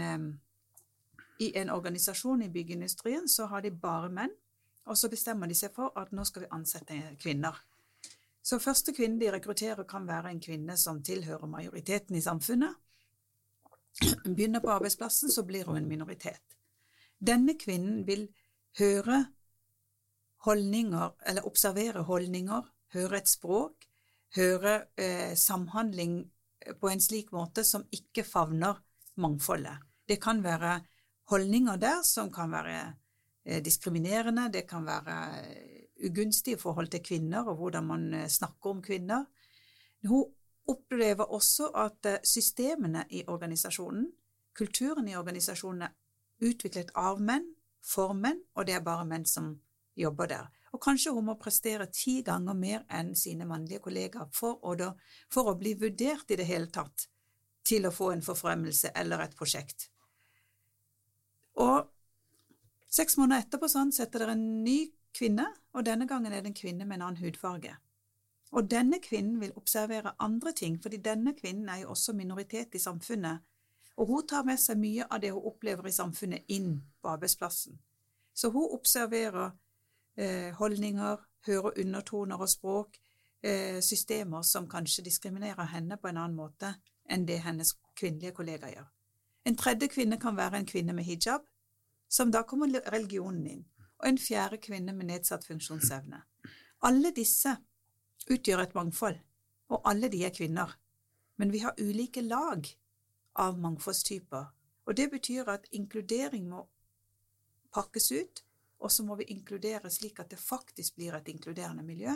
i 1.38 1.52
en 1.58 1.70
organisasjon 1.70 2.42
i 2.42 2.50
byggeindustrien, 2.50 3.28
så 3.28 3.46
har 3.46 3.62
de 3.62 3.70
bare 3.70 4.10
menn, 4.12 4.34
og 4.86 4.98
så 4.98 5.10
bestemmer 5.10 5.50
de 5.50 5.56
seg 5.58 5.74
for 5.74 5.94
at 5.98 6.12
nå 6.14 6.24
skal 6.24 6.46
vi 6.46 6.52
ansette 6.54 6.98
kvinner. 7.22 7.58
Så 8.46 8.60
første 8.62 8.94
kvinne 8.94 9.18
de 9.18 9.30
rekrutterer, 9.34 9.82
kan 9.88 10.06
være 10.06 10.30
en 10.30 10.40
kvinne 10.40 10.76
som 10.78 11.02
tilhører 11.02 11.50
majoriteten 11.50 12.14
i 12.16 12.22
samfunnet. 12.22 12.76
Begynner 14.24 14.62
på 14.62 14.70
arbeidsplassen, 14.70 15.32
så 15.32 15.42
blir 15.42 15.66
hun 15.66 15.80
en 15.80 15.88
minoritet. 15.88 16.42
Denne 17.18 17.56
kvinnen 17.58 18.04
vil 18.06 18.28
høre 18.78 19.24
holdninger, 20.46 21.16
eller 21.26 21.46
observere 21.46 22.04
holdninger, 22.06 22.62
høre 22.94 23.18
et 23.18 23.28
språk, 23.28 23.85
høre 24.36 24.74
eh, 24.96 25.34
samhandling 25.36 26.20
på 26.80 26.90
en 26.90 27.02
slik 27.02 27.32
måte 27.34 27.64
som 27.64 27.86
ikke 27.94 28.24
favner 28.26 28.78
mangfoldet. 29.22 29.78
Det 30.06 30.20
kan 30.22 30.42
være 30.44 30.78
holdninger 31.30 31.76
der 31.80 32.02
som 32.06 32.30
kan 32.32 32.52
være 32.52 32.78
eh, 33.44 33.62
diskriminerende, 33.64 34.50
det 34.52 34.66
kan 34.68 34.86
være 34.86 35.16
ugunstig 36.04 36.54
i 36.54 36.60
forhold 36.60 36.88
til 36.88 37.02
kvinner, 37.02 37.44
og 37.48 37.56
hvordan 37.56 37.86
man 37.86 38.14
eh, 38.14 38.28
snakker 38.28 38.70
om 38.70 38.82
kvinner. 38.82 39.24
Hun 40.06 40.24
opplever 40.68 41.24
også 41.24 41.70
at 41.74 42.06
eh, 42.06 42.18
systemene 42.24 43.04
i 43.10 43.24
organisasjonen, 43.26 44.10
kulturen 44.54 45.08
i 45.08 45.16
organisasjonen, 45.16 45.82
er 45.82 46.48
utviklet 46.48 46.90
av 46.94 47.20
menn, 47.20 47.52
for 47.86 48.12
menn, 48.12 48.40
og 48.54 48.66
det 48.66 48.74
er 48.74 48.84
bare 48.84 49.06
menn 49.06 49.24
som 49.26 49.52
jobber 49.96 50.26
der. 50.26 50.46
Og 50.76 50.82
kanskje 50.84 51.14
hun 51.16 51.24
må 51.30 51.38
prestere 51.40 51.86
ti 51.88 52.18
ganger 52.24 52.56
mer 52.56 52.82
enn 52.92 53.14
sine 53.16 53.46
mannlige 53.48 53.80
kollegaer 53.86 54.28
for 54.36 54.58
å, 54.60 54.74
da, 54.76 54.90
for 55.32 55.48
å 55.48 55.56
bli 55.56 55.72
vurdert 55.80 56.28
i 56.28 56.36
det 56.36 56.44
hele 56.44 56.68
tatt 56.68 57.06
til 57.66 57.88
å 57.88 57.94
få 57.94 58.10
en 58.12 58.24
forfremmelse 58.24 58.92
eller 58.94 59.24
et 59.24 59.36
prosjekt. 59.38 59.88
Og 61.64 61.88
seks 62.92 63.16
måneder 63.16 63.46
etterpå 63.46 63.72
sånn, 63.72 63.94
setter 63.96 64.22
dere 64.22 64.36
en 64.36 64.44
ny 64.66 64.78
kvinne, 65.16 65.48
og 65.72 65.88
denne 65.88 66.04
gangen 66.06 66.36
er 66.36 66.44
det 66.44 66.52
en 66.52 66.60
kvinne 66.60 66.84
med 66.84 67.00
en 67.00 67.08
annen 67.08 67.22
hudfarge. 67.24 67.72
Og 68.52 68.68
denne 68.70 69.00
kvinnen 69.02 69.40
vil 69.40 69.56
observere 69.56 70.12
andre 70.22 70.52
ting, 70.52 70.76
fordi 70.82 71.00
denne 71.02 71.32
kvinnen 71.34 71.72
er 71.72 71.86
jo 71.86 71.94
også 71.96 72.12
minoritet 72.14 72.76
i 72.76 72.82
samfunnet, 72.84 73.40
og 73.96 74.12
hun 74.12 74.26
tar 74.28 74.44
med 74.44 74.60
seg 74.60 74.76
mye 74.76 75.08
av 75.08 75.24
det 75.24 75.32
hun 75.32 75.48
opplever 75.48 75.88
i 75.88 75.96
samfunnet, 75.96 76.44
inn 76.52 76.82
på 77.00 77.16
arbeidsplassen. 77.16 77.80
Så 78.36 78.52
hun 78.52 78.68
observerer 78.76 79.56
holdninger, 80.58 81.16
hører 81.46 81.80
undertoner 81.80 82.36
og 82.36 82.48
språk, 82.48 82.96
eh, 83.42 83.80
systemer 83.82 84.42
som 84.42 84.68
kanskje 84.68 85.04
diskriminerer 85.04 85.64
henne 85.64 85.96
på 85.96 86.08
en 86.08 86.16
annen 86.16 86.36
måte 86.36 86.74
enn 87.10 87.26
det 87.26 87.40
hennes 87.44 87.74
kvinnelige 87.96 88.34
kollegaer 88.34 88.74
gjør. 88.74 88.88
En 89.46 89.56
tredje 89.56 89.88
kvinne 89.88 90.18
kan 90.20 90.36
være 90.36 90.58
en 90.58 90.66
kvinne 90.66 90.92
med 90.92 91.04
hijab, 91.04 91.46
som 92.08 92.32
da 92.32 92.42
kommer 92.42 92.72
religionen 92.92 93.46
inn, 93.46 93.64
og 93.98 94.08
en 94.08 94.18
fjerde 94.18 94.58
kvinne 94.58 94.92
med 94.92 95.06
nedsatt 95.06 95.46
funksjonsevne. 95.46 96.22
Alle 96.82 97.12
disse 97.14 97.56
utgjør 98.30 98.62
et 98.62 98.74
mangfold, 98.74 99.18
og 99.68 99.82
alle 99.84 100.08
de 100.08 100.24
er 100.24 100.34
kvinner. 100.34 100.78
Men 101.36 101.52
vi 101.52 101.58
har 101.58 101.74
ulike 101.78 102.20
lag 102.20 102.66
av 103.34 103.58
mangfoldstyper, 103.58 104.44
og 104.86 104.96
det 104.96 105.10
betyr 105.10 105.48
at 105.48 105.66
inkludering 105.72 106.48
må 106.48 106.66
pakkes 107.74 108.12
ut, 108.12 108.45
og 108.80 108.92
så 108.92 109.04
må 109.06 109.16
vi 109.20 109.28
inkludere 109.32 109.90
slik 109.92 110.20
at 110.20 110.30
det 110.32 110.40
faktisk 110.40 110.96
blir 110.98 111.16
et 111.16 111.28
inkluderende 111.32 111.84
miljø, 111.86 112.14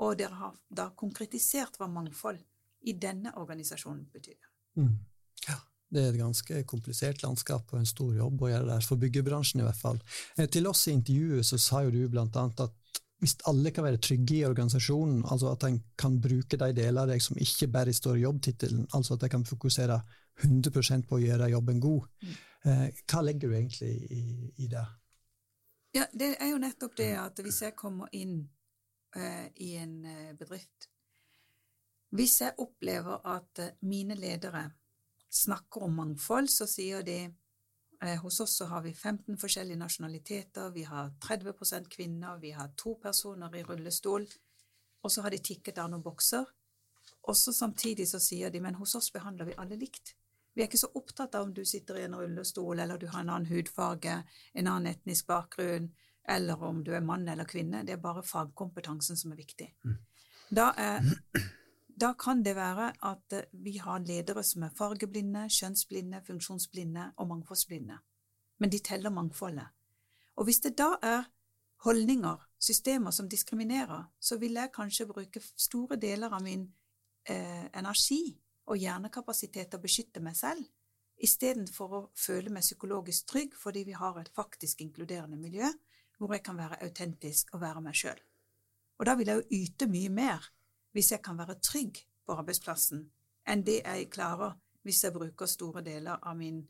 og 0.00 0.16
dere 0.16 0.36
har 0.36 0.56
da 0.68 0.90
konkretisert 0.96 1.76
hva 1.80 1.88
mangfold 1.92 2.40
i 2.88 2.96
denne 2.96 3.32
organisasjonen 3.36 4.06
betyr. 4.12 4.38
Mm. 4.80 4.94
Ja, 5.48 5.58
det 5.92 6.02
er 6.02 6.12
et 6.12 6.20
ganske 6.20 6.62
komplisert 6.68 7.24
landskap 7.24 7.72
og 7.72 7.80
en 7.80 7.88
stor 7.88 8.14
jobb 8.16 8.44
å 8.44 8.52
gjøre 8.52 8.68
der, 8.70 8.86
for 8.86 9.00
byggebransjen 9.00 9.60
i 9.60 9.66
hvert 9.66 9.80
fall. 9.80 10.00
Eh, 10.36 10.48
til 10.48 10.68
oss 10.70 10.86
i 10.88 10.96
intervjuet 10.96 11.46
så 11.46 11.60
sa 11.60 11.84
jo 11.84 11.92
du 11.94 12.04
blant 12.08 12.36
annet 12.40 12.64
at 12.68 12.76
hvis 13.20 13.36
alle 13.50 13.68
kan 13.74 13.84
være 13.84 14.00
trygge 14.00 14.38
i 14.38 14.46
organisasjonen, 14.48 15.20
altså 15.28 15.50
at 15.52 15.66
en 15.68 15.76
kan 16.00 16.16
bruke 16.24 16.56
de 16.56 16.70
deler 16.76 17.02
av 17.02 17.10
deg 17.10 17.20
som 17.20 17.36
ikke 17.36 17.68
bare 17.72 17.92
står 17.92 18.16
i 18.16 18.24
jobbtittelen, 18.24 18.86
altså 18.96 19.16
at 19.16 19.26
de 19.26 19.28
kan 19.34 19.44
fokusere 19.44 19.98
100% 20.40 21.04
på 21.08 21.18
å 21.18 21.20
gjøre 21.20 21.50
jobben 21.52 21.82
god, 21.84 22.06
mm. 22.24 22.38
eh, 22.64 22.86
hva 23.04 23.22
legger 23.26 23.50
du 23.50 23.58
egentlig 23.58 23.90
i, 24.08 24.22
i, 24.56 24.70
det? 24.72 24.86
Ja, 25.94 26.06
Det 26.12 26.36
er 26.38 26.52
jo 26.52 26.58
nettopp 26.62 26.96
det 26.96 27.12
at 27.18 27.40
hvis 27.42 27.62
jeg 27.62 27.76
kommer 27.76 28.08
inn 28.12 28.48
uh, 29.16 29.46
i 29.56 29.74
en 29.76 30.04
uh, 30.06 30.32
bedrift 30.38 30.88
Hvis 32.10 32.40
jeg 32.40 32.54
opplever 32.58 33.26
at 33.26 33.58
uh, 33.58 33.72
mine 33.80 34.14
ledere 34.14 34.70
snakker 35.30 35.82
om 35.86 35.92
mangfold, 35.94 36.48
så 36.50 36.66
sier 36.66 37.02
de 37.06 37.20
Eh, 38.02 38.16
hos 38.16 38.40
oss 38.40 38.56
så 38.56 38.64
har 38.64 38.82
vi 38.82 38.94
15 38.94 39.36
forskjellige 39.38 39.76
nasjonaliteter, 39.76 40.70
vi 40.70 40.82
har 40.82 41.12
30% 41.20 41.88
kvinner, 41.88 42.38
vi 42.38 42.50
har 42.50 42.72
to 42.76 42.94
personer 43.02 43.56
i 43.56 43.62
rullestol, 43.62 44.24
og 45.02 45.12
så 45.12 45.22
har 45.22 45.30
de 45.30 45.38
tikket 45.38 45.78
av 45.78 45.90
noen 45.90 46.02
bokser. 46.02 46.46
Og 47.28 47.36
så 47.36 47.52
samtidig 47.52 48.08
så 48.08 48.18
sier 48.18 48.50
de 48.50 48.60
men 48.60 48.78
hos 48.80 48.94
oss 48.96 49.10
behandler 49.12 49.50
vi 49.50 49.58
alle 49.60 49.76
likt. 49.76 50.14
Vi 50.60 50.64
er 50.64 50.68
ikke 50.68 50.78
så 50.82 50.90
opptatt 50.92 51.34
av 51.38 51.46
om 51.46 51.52
du 51.56 51.62
sitter 51.64 51.96
i 51.96 52.02
en 52.04 52.14
rullestol, 52.20 52.82
eller 52.82 52.98
du 53.00 53.06
har 53.08 53.22
en 53.22 53.30
annen 53.32 53.48
hudfarge, 53.48 54.18
en 54.52 54.66
annen 54.68 54.90
etnisk 54.90 55.30
bakgrunn, 55.30 55.86
eller 56.28 56.64
om 56.68 56.82
du 56.84 56.90
er 56.92 57.00
mann 57.00 57.24
eller 57.32 57.48
kvinne. 57.48 57.80
Det 57.88 57.94
er 57.94 58.02
bare 58.02 58.20
fagkompetansen 58.20 59.16
som 59.16 59.32
er 59.32 59.38
viktig. 59.40 59.70
Mm. 59.88 59.94
Da 60.52 60.66
er 60.76 61.08
da 62.02 62.10
kan 62.12 62.42
det 62.44 62.52
være 62.58 62.90
at 63.08 63.38
eh, 63.38 63.48
vi 63.52 63.78
har 63.80 64.04
ledere 64.04 64.44
som 64.44 64.66
er 64.68 64.74
fargeblinde, 64.76 65.46
kjønnsblinde, 65.48 66.20
funksjonsblinde 66.26 67.06
og 67.16 67.30
mangfoldsblinde. 67.32 67.96
Men 68.60 68.72
de 68.76 68.82
teller 68.84 69.16
mangfoldet. 69.16 69.72
Og 70.36 70.44
hvis 70.44 70.60
det 70.60 70.74
da 70.76 70.90
er 71.02 71.24
holdninger, 71.88 72.36
systemer 72.60 73.16
som 73.16 73.32
diskriminerer, 73.32 74.04
så 74.20 74.36
vil 74.36 74.60
jeg 74.60 74.74
kanskje 74.76 75.08
bruke 75.08 75.40
store 75.56 75.96
deler 75.96 76.28
av 76.28 76.44
min 76.44 76.68
eh, 77.24 77.64
energi 77.72 78.36
og 78.70 78.78
hjernekapasitet 78.78 79.70
til 79.70 79.80
å 79.80 79.82
beskytte 79.82 80.22
meg 80.22 80.36
selv, 80.38 80.62
istedenfor 81.20 81.96
å 81.96 82.02
føle 82.16 82.52
meg 82.54 82.64
psykologisk 82.64 83.26
trygg 83.28 83.56
fordi 83.58 83.84
vi 83.90 83.96
har 83.98 84.16
et 84.20 84.30
faktisk 84.34 84.80
inkluderende 84.84 85.36
miljø 85.36 85.68
hvor 86.20 86.32
jeg 86.34 86.44
kan 86.44 86.56
være 86.56 86.80
autentisk 86.84 87.54
og 87.54 87.62
være 87.64 87.82
meg 87.84 87.96
sjøl. 87.96 88.18
Og 89.00 89.06
da 89.08 89.16
vil 89.16 89.30
jeg 89.32 89.40
jo 89.40 89.60
yte 89.62 89.88
mye 89.88 90.12
mer 90.12 90.50
hvis 90.96 91.12
jeg 91.14 91.22
kan 91.24 91.38
være 91.38 91.58
trygg 91.64 92.02
på 92.26 92.36
arbeidsplassen, 92.36 93.04
enn 93.48 93.64
det 93.64 93.80
jeg 93.80 94.10
klarer 94.12 94.56
hvis 94.84 95.02
jeg 95.04 95.14
bruker 95.14 95.48
store 95.48 95.82
deler 95.84 96.20
av 96.22 96.36
min 96.36 96.60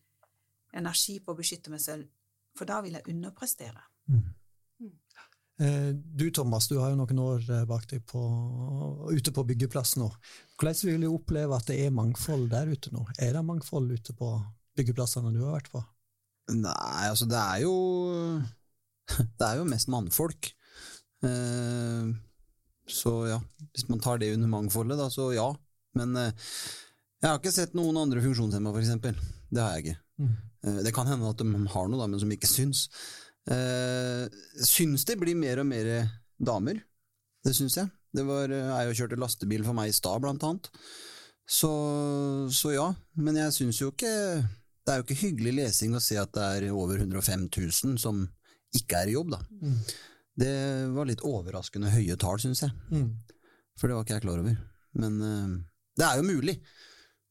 energi 0.75 1.19
på 1.23 1.35
å 1.35 1.38
beskytte 1.38 1.71
meg 1.73 1.83
selv, 1.83 2.07
for 2.54 2.66
da 2.66 2.80
vil 2.85 2.99
jeg 2.99 3.11
underprestere. 3.11 3.83
Mm. 4.11 4.23
Eh, 5.60 5.90
du 5.92 6.30
Thomas, 6.30 6.68
du 6.68 6.78
har 6.80 6.92
jo 6.92 6.96
noen 6.96 7.18
år 7.20 7.42
eh, 7.44 7.66
bak 7.68 7.84
deg 7.90 8.00
på, 8.08 8.20
ute 9.12 9.32
på 9.36 9.44
byggeplass 9.50 9.98
nå. 10.00 10.08
Hvordan 10.56 10.78
vil 10.88 11.04
du 11.04 11.10
oppleve 11.10 11.56
at 11.56 11.68
det 11.68 11.76
er 11.84 11.92
mangfold 11.92 12.46
der 12.52 12.70
ute 12.70 12.92
nå? 12.94 13.04
Er 13.20 13.36
det 13.36 13.44
mangfold 13.44 13.92
ute 13.92 14.16
på 14.16 14.32
byggeplassene 14.80 15.34
du 15.34 15.42
har 15.44 15.58
vært 15.58 15.68
på? 15.74 15.84
Nei, 16.56 17.04
altså 17.10 17.28
det 17.30 17.38
er 17.38 17.60
jo 17.66 17.74
Det 19.38 19.44
er 19.44 19.60
jo 19.60 19.68
mest 19.68 19.92
mannfolk. 19.92 20.48
Eh, 21.28 22.08
så 22.90 23.14
ja, 23.28 23.40
hvis 23.74 23.88
man 23.92 24.00
tar 24.00 24.22
det 24.22 24.32
under 24.32 24.48
mangfoldet, 24.50 24.96
da, 24.96 25.10
så 25.12 25.28
ja. 25.36 25.50
Men 25.98 26.16
jeg 26.16 27.26
har 27.26 27.36
ikke 27.36 27.52
sett 27.52 27.74
noen 27.76 27.98
andre 28.00 28.22
funksjonshemma, 28.24 28.72
eksempel. 28.80 29.18
Det 29.50 29.60
har 29.60 29.76
jeg 29.76 29.84
ikke. 29.84 30.00
Mm. 30.22 30.34
Det 30.86 30.92
kan 30.94 31.08
hende 31.10 31.28
at 31.30 31.42
de 31.42 31.64
har 31.74 31.90
noe, 31.90 32.00
da, 32.00 32.06
men 32.06 32.22
som 32.22 32.32
ikke 32.32 32.48
syns. 32.48 32.86
Eh, 33.49 34.26
syns 34.66 35.06
det 35.09 35.16
blir 35.20 35.38
mer 35.38 35.62
og 35.62 35.68
mer 35.70 35.88
damer. 36.37 36.82
Det 37.44 37.54
syns 37.56 37.78
jeg. 37.80 37.88
Det 38.12 38.26
var 38.26 38.52
eh, 38.52 38.88
og 38.90 38.97
kjørte 38.99 39.18
lastebil 39.20 39.64
for 39.66 39.76
meg 39.76 39.90
i 39.90 39.97
stad, 39.97 40.20
blant 40.23 40.44
annet. 40.47 40.68
Så, 41.50 41.70
så 42.54 42.75
ja. 42.75 42.88
Men 43.18 43.38
jeg 43.40 43.54
syns 43.56 43.80
jo 43.80 43.88
ikke 43.90 44.11
Det 44.87 44.92
er 44.92 45.00
jo 45.00 45.02
ikke 45.02 45.23
hyggelig 45.25 45.54
lesing 45.56 45.97
å 45.99 46.02
se 46.02 46.14
at 46.20 46.30
det 46.37 46.44
er 46.44 46.68
over 46.70 47.00
105 47.00 47.49
000 47.49 47.99
som 47.99 48.23
ikke 48.76 49.00
er 49.02 49.11
i 49.11 49.16
jobb, 49.16 49.32
da. 49.35 49.40
Mm. 49.61 49.80
Det 50.40 50.54
var 50.94 51.09
litt 51.09 51.25
overraskende 51.26 51.90
høye 51.90 52.16
tall, 52.20 52.38
syns 52.42 52.62
jeg. 52.64 52.70
Mm. 52.94 53.09
For 53.78 53.90
det 53.90 53.97
var 53.97 54.06
ikke 54.06 54.16
jeg 54.18 54.25
klar 54.25 54.42
over. 54.42 54.54
Men 55.00 55.18
uh, 55.20 55.56
det 55.99 56.06
er 56.06 56.20
jo 56.20 56.28
mulig. 56.28 56.56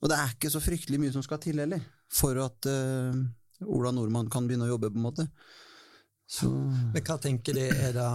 Og 0.03 0.11
det 0.11 0.19
er 0.19 0.35
ikke 0.35 0.51
så 0.51 0.61
fryktelig 0.63 0.99
mye 1.01 1.15
som 1.15 1.23
skal 1.25 1.39
til 1.43 1.59
heller, 1.63 1.81
for 2.11 2.37
at 2.43 2.69
uh, 2.69 3.15
Ola 3.67 3.91
Nordmann 3.95 4.29
kan 4.31 4.47
begynne 4.47 4.67
å 4.67 4.73
jobbe, 4.73 4.91
på 4.91 4.99
en 4.99 5.07
måte. 5.07 5.27
Så. 6.29 6.49
Men 6.93 7.01
hva 7.01 7.17
tenker 7.17 7.57
du 7.57 7.63
er 7.65 7.93
det 7.95 8.09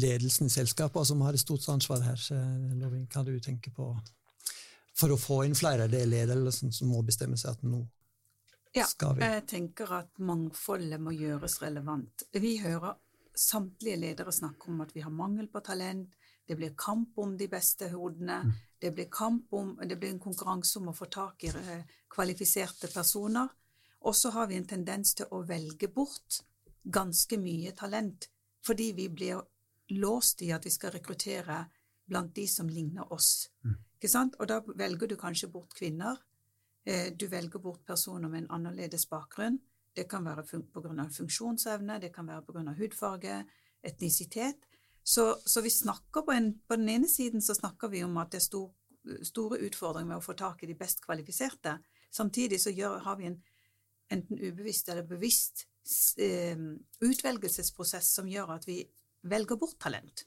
ledelsen 0.00 0.48
i 0.48 0.52
selskapene 0.52 1.04
som 1.04 1.20
har 1.20 1.36
et 1.36 1.42
stort 1.42 1.66
ansvar 1.68 2.00
her? 2.06 2.20
Lovin, 2.80 3.04
hva 3.12 3.24
du 3.26 3.34
tenker 3.44 3.74
på 3.76 3.90
for 4.96 5.12
å 5.12 5.18
få 5.20 5.42
inn 5.44 5.56
flere? 5.56 5.90
Det 5.92 6.00
er 6.00 6.08
ledelsen 6.08 6.72
som 6.72 6.92
må 6.92 7.02
bestemme 7.04 7.36
seg 7.40 7.58
at 7.58 7.66
nå 7.66 7.82
ja, 8.72 8.86
skal 8.88 9.18
vi 9.18 9.26
Jeg 9.26 9.44
tenker 9.50 9.90
at 9.98 10.20
mangfoldet 10.24 11.00
må 11.00 11.12
gjøres 11.12 11.58
relevant. 11.60 12.24
Vi 12.32 12.54
hører 12.62 12.96
samtlige 13.36 13.98
ledere 14.00 14.32
snakke 14.32 14.70
om 14.72 14.80
at 14.84 14.94
vi 14.96 15.04
har 15.04 15.12
mangel 15.12 15.50
på 15.52 15.60
talent, 15.64 16.08
det 16.48 16.56
blir 16.56 16.72
kamp 16.76 17.18
om 17.20 17.36
de 17.38 17.46
beste 17.48 17.90
hodene, 17.92 18.40
mm. 18.44 18.54
det 18.80 18.90
blir 18.96 19.10
kamp 19.12 19.52
om, 19.54 19.76
det 19.88 19.96
blir 20.00 20.10
en 20.10 20.20
konkurranse 20.20 20.80
om 20.80 20.88
å 20.90 20.96
få 20.96 21.06
tak 21.12 21.44
i 21.46 21.52
eh, 21.52 21.84
kvalifiserte 22.10 22.90
personer. 22.92 23.52
Og 24.08 24.16
så 24.16 24.32
har 24.34 24.48
vi 24.50 24.56
en 24.58 24.66
tendens 24.66 25.14
til 25.14 25.28
å 25.30 25.44
velge 25.46 25.88
bort 25.92 26.40
ganske 26.84 27.38
mye 27.38 27.72
talent, 27.76 28.28
fordi 28.66 28.92
vi 28.92 29.08
blir 29.08 29.42
låst 29.88 30.42
i 30.42 30.50
at 30.52 30.66
vi 30.66 30.70
skal 30.70 30.92
rekruttere 30.94 31.64
blant 32.08 32.34
de 32.34 32.46
som 32.48 32.68
ligner 32.68 33.12
oss. 33.12 33.50
Mm. 33.64 33.78
Og 34.38 34.46
da 34.48 34.58
velger 34.66 35.08
du 35.08 35.16
kanskje 35.16 35.48
bort 35.50 35.74
kvinner. 35.78 36.18
Eh, 36.84 37.12
du 37.14 37.26
velger 37.30 37.58
bort 37.62 37.84
personer 37.86 38.28
med 38.28 38.42
en 38.42 38.50
annerledes 38.50 39.06
bakgrunn. 39.08 39.60
Det 39.94 40.08
kan 40.08 40.24
være 40.24 40.42
pga. 40.44 41.08
funksjonsevne, 41.16 42.00
det 42.00 42.12
kan 42.14 42.26
være 42.26 42.42
pga. 42.42 42.74
hudfarge, 42.78 43.44
etnisitet. 43.82 44.56
Så, 45.04 45.36
så 45.46 45.60
vi 45.60 45.70
snakker 45.70 46.22
på, 46.22 46.32
en, 46.32 46.60
på, 46.68 46.76
den 46.76 46.88
ene 46.88 47.08
siden 47.08 47.40
så 47.40 47.54
snakker 47.54 47.88
vi 47.88 48.04
om 48.04 48.16
at 48.16 48.32
det 48.32 48.38
er 48.38 48.46
stor, 48.46 48.70
store 49.22 49.58
utfordringer 49.66 50.08
med 50.08 50.16
å 50.16 50.24
få 50.24 50.32
tak 50.32 50.62
i 50.62 50.66
de 50.66 50.74
best 50.74 51.02
kvalifiserte. 51.04 51.78
Samtidig 52.10 52.60
så 52.60 52.70
gjør, 52.70 52.98
har 52.98 53.16
vi 53.16 53.26
en 53.26 53.42
enten 54.12 54.38
ubevisst 54.38 54.88
eller 54.88 55.06
bevisst 55.08 55.66
utvelgelsesprosess 57.02 58.14
som 58.16 58.28
gjør 58.30 58.54
at 58.56 58.66
vi 58.68 58.80
velger 59.28 59.58
bort 59.58 59.78
talent. 59.82 60.24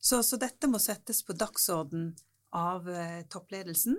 Så, 0.00 0.22
så 0.22 0.38
dette 0.40 0.68
må 0.68 0.80
settes 0.80 1.22
på 1.24 1.36
dagsorden 1.36 2.14
av 2.56 2.88
eh, 2.88 3.22
toppledelsen. 3.28 3.98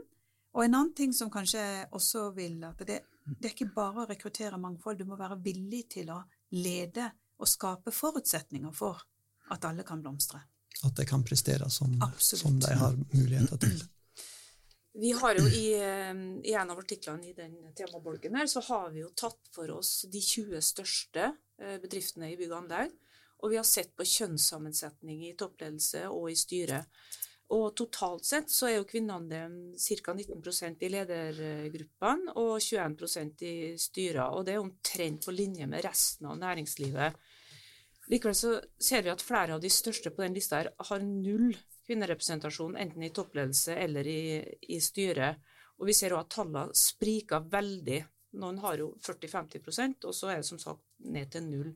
Og 0.52 0.66
en 0.66 0.74
annen 0.76 0.94
ting 0.98 1.14
som 1.16 1.30
kanskje 1.32 1.62
også 1.96 2.32
vil 2.36 2.58
at 2.68 2.82
det, 2.88 3.00
det 3.38 3.52
er 3.52 3.54
ikke 3.54 3.72
bare 3.76 4.04
å 4.04 4.10
rekruttere 4.10 4.60
mangfold, 4.60 5.00
du 5.00 5.08
må 5.08 5.20
være 5.20 5.38
villig 5.44 5.86
til 5.94 6.12
å 6.12 6.20
lede 6.58 7.08
og 7.42 7.50
skape 7.50 7.94
forutsetninger 7.96 8.74
for 8.76 9.00
at 9.54 9.66
alle 9.70 9.86
kan 9.88 10.02
blomstre. 10.02 10.42
At 10.82 10.98
de 10.98 11.06
kan 11.06 11.24
prestere 11.24 11.70
som, 11.70 11.94
som 12.20 12.60
de 12.60 12.76
har 12.78 12.98
muligheter 13.14 13.62
til. 13.62 13.82
Vi 14.94 15.12
har 15.16 15.38
jo 15.40 15.46
i, 15.48 15.68
i 16.44 16.54
en 16.54 16.72
av 16.74 16.80
artiklene 16.82 17.30
i 17.30 17.36
den 17.36 17.54
temabolken 17.78 18.36
her, 18.36 18.48
så 18.52 18.64
har 18.68 18.90
vi 18.92 19.06
jo 19.06 19.14
tatt 19.16 19.48
for 19.56 19.72
oss 19.78 20.02
de 20.12 20.20
20 20.20 20.60
største 20.68 21.30
eh, 21.62 21.78
bedriftene 21.80 22.34
i 22.34 22.38
bygg 22.40 22.52
og 22.52 22.58
anlegg. 22.66 22.94
Og 23.42 23.54
vi 23.54 23.58
har 23.58 23.66
sett 23.66 23.96
på 23.98 24.06
kjønnssammensetning 24.06 25.24
i 25.30 25.36
toppledelse 25.40 26.04
og 26.12 26.28
i 26.30 26.38
styret. 26.38 26.92
Og 27.52 27.74
totalt 27.76 28.28
sett 28.28 28.52
så 28.52 28.70
er 28.70 28.78
jo 28.78 28.88
kvinneandelen 28.88 29.74
ca. 29.76 30.14
19% 30.14 30.86
i 30.86 30.90
ledergruppene 30.92 32.36
og 32.40 32.54
21% 32.64 33.44
i 33.48 33.56
styrene. 33.82 34.28
Og 34.38 34.46
det 34.48 34.56
er 34.56 34.62
omtrent 34.62 35.28
på 35.28 35.36
linje 35.36 35.68
med 35.68 35.84
resten 35.88 36.30
av 36.32 36.40
næringslivet. 36.40 37.18
Likevel 38.12 38.38
så 38.38 38.54
ser 38.80 39.04
vi 39.04 39.12
at 39.12 39.24
flere 39.24 39.56
av 39.56 39.64
de 39.64 39.72
største 39.72 40.14
på 40.14 40.24
den 40.24 40.36
lista 40.36 40.62
her 40.62 40.72
har 40.92 41.04
null 41.04 41.52
kvinnerepresentasjon, 41.92 42.78
enten 42.80 43.04
i 43.04 43.12
toppledelse 43.12 43.76
eller 43.76 44.08
i, 44.08 44.22
i 44.72 44.80
styret. 44.82 45.52
Og 45.82 45.90
vi 45.90 45.96
ser 45.98 46.16
òg 46.16 46.24
at 46.24 46.32
tallene 46.38 46.78
spriker 46.78 47.44
veldig. 47.52 48.00
Noen 48.40 48.62
har 48.64 48.80
jo 48.80 48.94
40-50% 49.04 50.08
og 50.08 50.16
så 50.16 50.32
er 50.32 50.40
det 50.40 50.48
som 50.48 50.62
sagt 50.62 50.86
ned 51.12 51.32
til 51.34 51.44
null. 51.50 51.74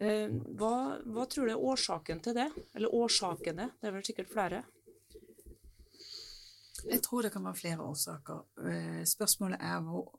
Eh, 0.00 0.30
hva, 0.30 0.72
hva, 1.04 1.26
tror 1.26 1.48
du 1.48 1.52
er 1.52 1.68
årsaken 1.72 2.22
til 2.24 2.36
det? 2.38 2.48
Eller 2.78 2.94
årsakene? 2.94 3.72
Det 3.76 3.90
er 3.90 3.96
vel 3.96 4.06
sikkert 4.06 4.32
flere? 4.32 4.62
Jeg 6.86 7.02
tror 7.02 7.26
det 7.26 7.32
kan 7.34 7.44
være 7.44 7.58
flere 7.58 7.84
årsaker. 7.84 8.44
Eh, 8.64 9.04
spørsmålet 9.06 9.60
er 9.60 9.84
hvor 9.84 10.14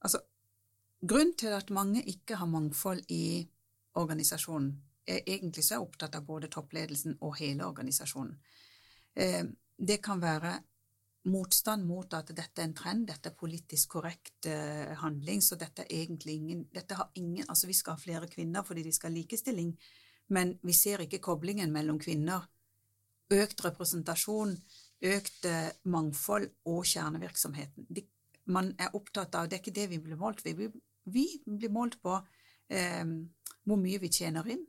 Altså, 0.00 0.22
grunnen 1.04 1.34
til 1.36 1.52
at 1.52 1.68
mange 1.68 2.00
ikke 2.08 2.38
har 2.40 2.48
mangfold 2.48 3.02
i 3.12 3.50
organisasjonen, 4.00 4.70
egentlig 5.06 5.64
så 5.64 5.76
er 5.76 5.84
opptatt 5.84 6.16
av 6.18 6.26
både 6.26 6.50
toppledelsen 6.52 7.18
og 7.20 7.38
hele 7.40 7.66
organisasjonen. 7.66 8.36
Eh, 9.14 9.44
det 9.76 9.98
kan 10.04 10.20
være 10.22 10.58
motstand 11.28 11.84
mot 11.84 12.14
at 12.16 12.30
dette 12.32 12.62
er 12.62 12.68
en 12.68 12.76
trend, 12.76 13.06
dette 13.08 13.32
er 13.32 13.36
politisk 13.36 13.96
korrekt 13.96 14.46
eh, 14.48 14.92
handling, 15.02 15.42
så 15.44 15.58
dette 15.60 15.84
er 15.84 16.04
egentlig 16.04 16.36
ingen, 16.38 16.62
dette 16.72 16.96
har 16.96 17.10
ingen 17.14 17.44
Altså, 17.48 17.66
vi 17.66 17.76
skal 17.76 17.96
ha 17.96 18.00
flere 18.00 18.28
kvinner 18.30 18.64
fordi 18.64 18.84
de 18.86 18.92
skal 18.92 19.10
ha 19.10 19.18
likestilling, 19.18 19.74
men 20.28 20.54
vi 20.62 20.72
ser 20.76 21.04
ikke 21.04 21.20
koblingen 21.24 21.72
mellom 21.72 21.98
kvinner, 22.00 22.46
økt 23.30 23.64
representasjon, 23.64 24.56
økt 25.00 25.44
eh, 25.48 25.68
mangfold 25.84 26.48
og 26.70 26.86
kjernevirksomheten. 26.88 27.88
De, 27.90 28.06
man 28.50 28.72
er 28.78 28.96
opptatt 28.96 29.34
av 29.36 29.48
Det 29.48 29.58
er 29.58 29.62
ikke 29.62 29.76
det 29.76 29.90
vi 29.90 30.00
blir 30.02 30.18
målt 30.18 30.44
ved. 30.44 30.56
Vi, 30.56 30.70
vi 31.04 31.26
blir 31.44 31.70
målt 31.70 32.00
på 32.02 32.16
eh, 32.72 33.04
hvor 33.64 33.78
mye 33.78 34.00
vi 34.00 34.10
tjener 34.10 34.48
inn, 34.50 34.64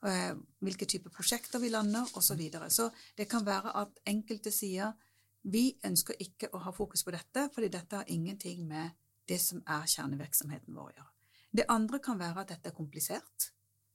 hvilke 0.00 0.86
typer 0.88 1.12
prosjekter 1.12 1.60
vi 1.60 1.68
lander, 1.68 2.06
osv. 2.16 2.30
Så, 2.30 2.34
videre. 2.38 2.70
så 2.70 2.86
det 3.18 3.26
kan 3.28 3.44
være 3.44 3.74
at 3.76 3.98
enkelte 4.08 4.48
sier 4.54 4.94
vi 5.42 5.74
ønsker 5.84 6.16
ikke 6.20 6.50
å 6.52 6.60
ha 6.64 6.72
fokus 6.72 7.04
på 7.04 7.12
dette, 7.12 7.48
fordi 7.54 7.68
dette 7.72 8.00
har 8.00 8.08
ingenting 8.08 8.66
med 8.68 8.96
det 9.28 9.38
som 9.40 9.62
er 9.68 9.88
kjernevirksomheten 9.88 10.76
vår 10.76 10.88
å 10.88 10.94
gjøre. 10.96 11.10
Det 11.50 11.66
andre 11.68 12.00
kan 12.02 12.20
være 12.20 12.44
at 12.44 12.52
dette 12.52 12.70
er 12.70 12.76
komplisert. 12.76 13.50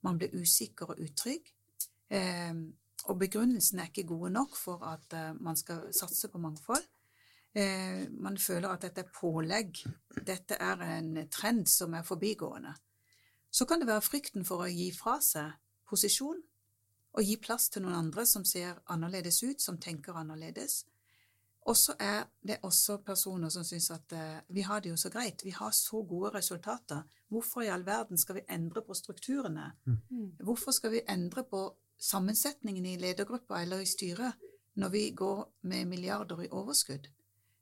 Man 0.05 0.17
blir 0.19 0.33
usikker 0.35 0.93
og 0.93 1.01
utrygg. 1.01 1.51
Eh, 2.09 2.53
og 3.05 3.19
begrunnelsen 3.21 3.79
er 3.79 3.89
ikke 3.91 4.07
gode 4.09 4.31
nok 4.33 4.55
for 4.57 4.81
at 4.87 5.13
uh, 5.13 5.33
man 5.37 5.57
skal 5.59 5.83
satse 5.93 6.29
på 6.31 6.41
mangfold. 6.41 6.85
Eh, 7.55 8.07
man 8.11 8.37
føler 8.41 8.71
at 8.71 8.81
dette 8.81 9.03
er 9.05 9.11
pålegg, 9.13 9.83
dette 10.25 10.57
er 10.59 10.81
en 10.97 11.11
trend 11.31 11.69
som 11.69 11.93
er 11.93 12.03
forbigående. 12.07 12.73
Så 13.51 13.67
kan 13.69 13.79
det 13.79 13.87
være 13.87 14.03
frykten 14.03 14.45
for 14.47 14.65
å 14.65 14.71
gi 14.71 14.89
fra 14.95 15.19
seg 15.23 15.53
posisjon 15.89 16.41
og 17.15 17.23
gi 17.23 17.37
plass 17.39 17.69
til 17.69 17.85
noen 17.85 17.95
andre 17.95 18.25
som 18.27 18.43
ser 18.45 18.81
annerledes 18.91 19.39
ut, 19.43 19.61
som 19.61 19.77
tenker 19.79 20.17
annerledes. 20.19 20.83
Og 21.65 21.77
så 21.77 21.95
er 21.99 22.25
det 22.45 22.59
også 22.63 22.97
personer 23.05 23.49
som 23.49 23.63
syns 23.65 23.87
at 23.95 24.13
uh, 24.13 24.41
vi 24.53 24.61
har 24.61 24.83
det 24.83 24.91
jo 24.91 24.97
så 24.99 25.09
greit, 25.09 25.45
vi 25.45 25.53
har 25.55 25.71
så 25.71 26.03
gode 26.03 26.33
resultater. 26.35 27.01
Hvorfor 27.29 27.63
i 27.65 27.71
all 27.73 27.85
verden 27.85 28.17
skal 28.17 28.35
vi 28.35 28.45
endre 28.49 28.83
på 28.85 28.93
strukturene? 28.93 29.71
Mm. 29.85 30.35
Hvorfor 30.43 30.71
skal 30.71 30.91
vi 30.91 31.01
endre 31.09 31.43
på 31.43 31.63
sammensetningen 31.97 32.85
i 32.85 32.97
ledergruppa 32.97 33.61
eller 33.61 33.79
i 33.79 33.85
styret 33.85 34.33
når 34.75 34.89
vi 34.89 35.09
går 35.09 35.53
med 35.61 35.85
milliarder 35.85 36.41
i 36.41 36.47
overskudd. 36.51 37.07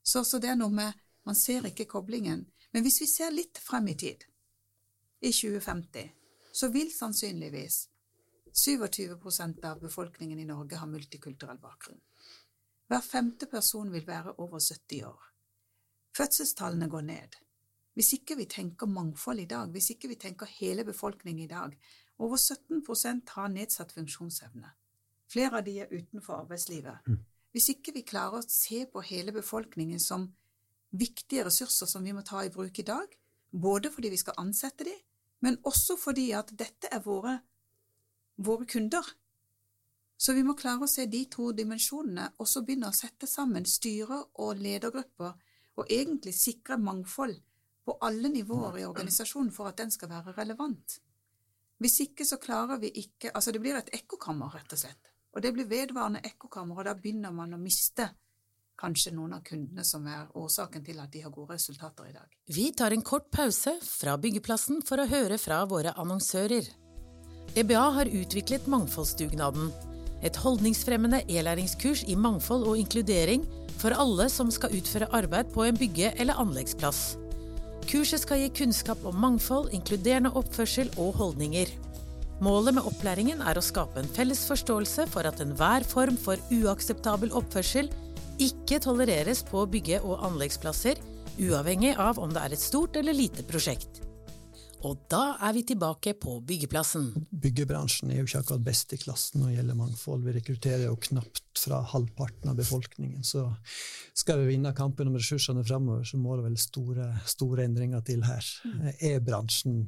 Så, 0.02 0.24
så, 0.24 0.38
det 0.38 0.50
er 0.50 0.60
noe 0.60 0.70
med 0.70 0.92
Man 1.24 1.34
ser 1.34 1.64
ikke 1.64 1.84
koblingen. 1.88 2.42
Men 2.72 2.82
hvis 2.84 3.00
vi 3.00 3.06
ser 3.08 3.30
litt 3.32 3.56
frem 3.58 3.86
i 3.88 3.94
tid, 3.96 4.26
i 5.24 5.30
2050, 5.32 6.10
så 6.52 6.68
vil 6.68 6.90
sannsynligvis 6.92 7.78
27% 8.54 9.64
av 9.66 9.80
befolkningen 9.80 10.38
i 10.38 10.46
Norge 10.46 10.78
har 10.78 10.86
multikulturell 10.86 11.58
bakgrunn. 11.58 12.00
Hver 12.88 13.00
femte 13.02 13.46
person 13.50 13.90
vil 13.92 14.06
være 14.06 14.36
over 14.38 14.60
70 14.60 15.04
år. 15.08 15.30
Fødselstallene 16.16 16.88
går 16.88 17.00
ned. 17.00 17.36
Hvis 17.94 18.12
ikke 18.12 18.36
vi 18.36 18.44
tenker 18.50 18.86
mangfold 18.86 19.40
i 19.40 19.48
dag, 19.50 19.70
hvis 19.70 19.90
ikke 19.90 20.08
vi 20.08 20.18
tenker 20.20 20.50
hele 20.60 20.84
befolkningen 20.84 21.44
i 21.44 21.50
dag, 21.50 21.74
over 22.18 22.36
17 22.36 23.22
har 23.28 23.48
nedsatt 23.48 23.92
funksjonsevne. 23.92 24.70
Flere 25.30 25.58
av 25.58 25.64
de 25.64 25.78
er 25.80 25.90
utenfor 25.90 26.34
arbeidslivet. 26.44 27.06
Mm. 27.06 27.24
Hvis 27.50 27.68
ikke 27.68 27.92
vi 27.94 28.02
klarer 28.02 28.42
å 28.42 28.48
se 28.48 28.84
på 28.86 29.00
hele 29.00 29.32
befolkningen 29.32 30.00
som 30.00 30.28
viktige 30.90 31.44
ressurser 31.46 31.86
som 31.86 32.04
vi 32.04 32.12
må 32.12 32.22
ta 32.22 32.44
i 32.44 32.50
bruk 32.50 32.78
i 32.78 32.86
dag, 32.86 33.06
både 33.50 33.90
fordi 33.90 34.10
vi 34.10 34.18
skal 34.18 34.38
ansette 34.38 34.86
de, 34.86 34.94
men 35.42 35.58
også 35.66 35.96
fordi 35.98 36.30
at 36.34 36.50
dette 36.58 36.90
er 36.90 37.02
våre, 37.02 37.38
våre 38.36 38.66
kunder. 38.66 39.04
Så 40.16 40.32
vi 40.32 40.44
må 40.46 40.54
klare 40.54 40.86
å 40.86 40.90
se 40.90 41.06
de 41.10 41.24
to 41.30 41.50
dimensjonene, 41.52 42.30
og 42.38 42.48
så 42.48 42.62
begynne 42.62 42.88
å 42.88 42.96
sette 42.96 43.26
sammen 43.28 43.66
styrer 43.68 44.22
og 44.40 44.60
ledergrupper, 44.62 45.34
og 45.74 45.90
egentlig 45.90 46.34
sikre 46.38 46.78
mangfold 46.78 47.40
på 47.84 47.96
alle 48.06 48.30
nivåer 48.32 48.78
i 48.80 48.86
organisasjonen 48.86 49.50
for 49.52 49.68
at 49.68 49.80
den 49.80 49.90
skal 49.92 50.12
være 50.12 50.36
relevant. 50.38 51.00
Hvis 51.82 51.98
ikke 52.06 52.24
så 52.24 52.38
klarer 52.40 52.78
vi 52.80 52.92
ikke 53.02 53.32
Altså 53.34 53.52
det 53.52 53.60
blir 53.60 53.76
et 53.76 53.90
ekkokammer, 53.92 54.52
rett 54.54 54.72
og 54.72 54.78
slett. 54.78 55.10
Og 55.34 55.42
det 55.42 55.50
blir 55.52 55.66
vedvarende 55.66 56.22
ekkokammer, 56.24 56.78
og 56.78 56.86
da 56.86 56.94
begynner 56.94 57.34
man 57.34 57.56
å 57.56 57.58
miste 57.60 58.06
kanskje 58.78 59.12
noen 59.14 59.34
av 59.36 59.42
kundene 59.46 59.84
som 59.86 60.06
er 60.10 60.30
årsaken 60.38 60.86
til 60.86 61.02
at 61.02 61.12
de 61.12 61.24
har 61.24 61.34
gode 61.34 61.58
resultater 61.58 62.08
i 62.08 62.14
dag. 62.14 62.38
Vi 62.46 62.70
tar 62.72 62.94
en 62.94 63.02
kort 63.02 63.30
pause 63.34 63.76
fra 63.82 64.16
byggeplassen 64.18 64.82
for 64.86 65.02
å 65.02 65.10
høre 65.10 65.38
fra 65.42 65.62
våre 65.70 65.94
annonsører. 65.98 66.83
EBA 67.54 67.82
har 67.98 68.10
utviklet 68.10 68.66
Mangfoldsdugnaden, 68.66 69.68
et 70.24 70.36
holdningsfremmende 70.40 71.20
e-læringskurs 71.28 72.04
i 72.08 72.16
mangfold 72.16 72.64
og 72.66 72.78
inkludering 72.80 73.44
for 73.78 73.94
alle 73.94 74.30
som 74.32 74.50
skal 74.54 74.72
utføre 74.74 75.10
arbeid 75.12 75.52
på 75.54 75.66
en 75.66 75.78
bygge- 75.78 76.14
eller 76.18 76.40
anleggsplass. 76.40 77.16
Kurset 77.84 78.22
skal 78.24 78.40
gi 78.40 78.52
kunnskap 78.62 79.02
om 79.04 79.18
mangfold, 79.20 79.68
inkluderende 79.76 80.32
oppførsel 80.38 80.88
og 80.96 81.12
holdninger. 81.20 81.68
Målet 82.42 82.74
med 82.78 82.88
opplæringen 82.88 83.42
er 83.44 83.58
å 83.58 83.64
skape 83.64 84.00
en 84.00 84.10
felles 84.16 84.42
forståelse 84.48 85.06
for 85.12 85.28
at 85.28 85.42
enhver 85.44 85.84
form 85.86 86.16
for 86.20 86.40
uakseptabel 86.52 87.34
oppførsel 87.36 87.90
ikke 88.42 88.80
tolereres 88.82 89.44
på 89.46 89.62
bygge- 89.70 90.02
og 90.02 90.24
anleggsplasser, 90.26 90.98
uavhengig 91.38 91.94
av 92.00 92.18
om 92.18 92.32
det 92.34 92.42
er 92.42 92.56
et 92.56 92.62
stort 92.62 92.96
eller 92.96 93.14
lite 93.14 93.46
prosjekt. 93.46 94.03
Og 94.84 95.04
da 95.08 95.22
er 95.40 95.54
vi 95.56 95.62
tilbake 95.64 96.12
på 96.20 96.36
byggeplassen. 96.44 97.06
Byggebransjen 97.44 98.10
er 98.12 98.20
jo 98.20 98.26
ikke 98.28 98.42
akkurat 98.42 98.64
best 98.66 98.92
i 98.92 98.98
klassen 99.00 99.40
når 99.40 99.50
det 99.50 99.56
gjelder 99.56 99.78
mangfold. 99.78 100.24
Vi 100.26 100.34
rekrutterer 100.36 100.84
jo 100.90 100.98
knapt 101.06 101.62
fra 101.62 101.78
halvparten 101.94 102.52
av 102.52 102.58
befolkningen. 102.58 103.24
Så 103.24 103.46
skal 104.12 104.42
vi 104.42 104.52
vinne 104.52 104.74
kampen 104.76 105.08
om 105.08 105.16
ressursene 105.16 105.64
framover, 105.64 106.04
så 106.04 106.20
må 106.20 106.36
det 106.36 106.44
vel 106.50 106.60
store, 106.60 107.08
store 107.30 107.64
endringer 107.64 108.04
til 108.04 108.26
her. 108.28 108.50
Mm. 108.68 108.84
Er 108.92 109.24
bransjen 109.24 109.80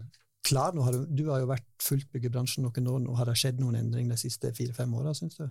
klar? 0.47 0.73
Har 0.81 0.97
du, 0.97 1.05
du, 1.11 1.27
har 1.29 1.45
jo 1.45 1.53
vært 1.53 1.69
fulgt 1.83 2.09
byggebransjen 2.17 2.65
noen 2.65 2.91
år 2.95 3.05
nå. 3.05 3.21
Har 3.21 3.29
det 3.29 3.37
skjedd 3.43 3.61
noen 3.61 3.77
endring 3.83 4.09
de 4.09 4.21
siste 4.21 4.55
fire-fem 4.57 4.97
åra, 4.97 5.13
syns 5.19 5.37
du? 5.43 5.47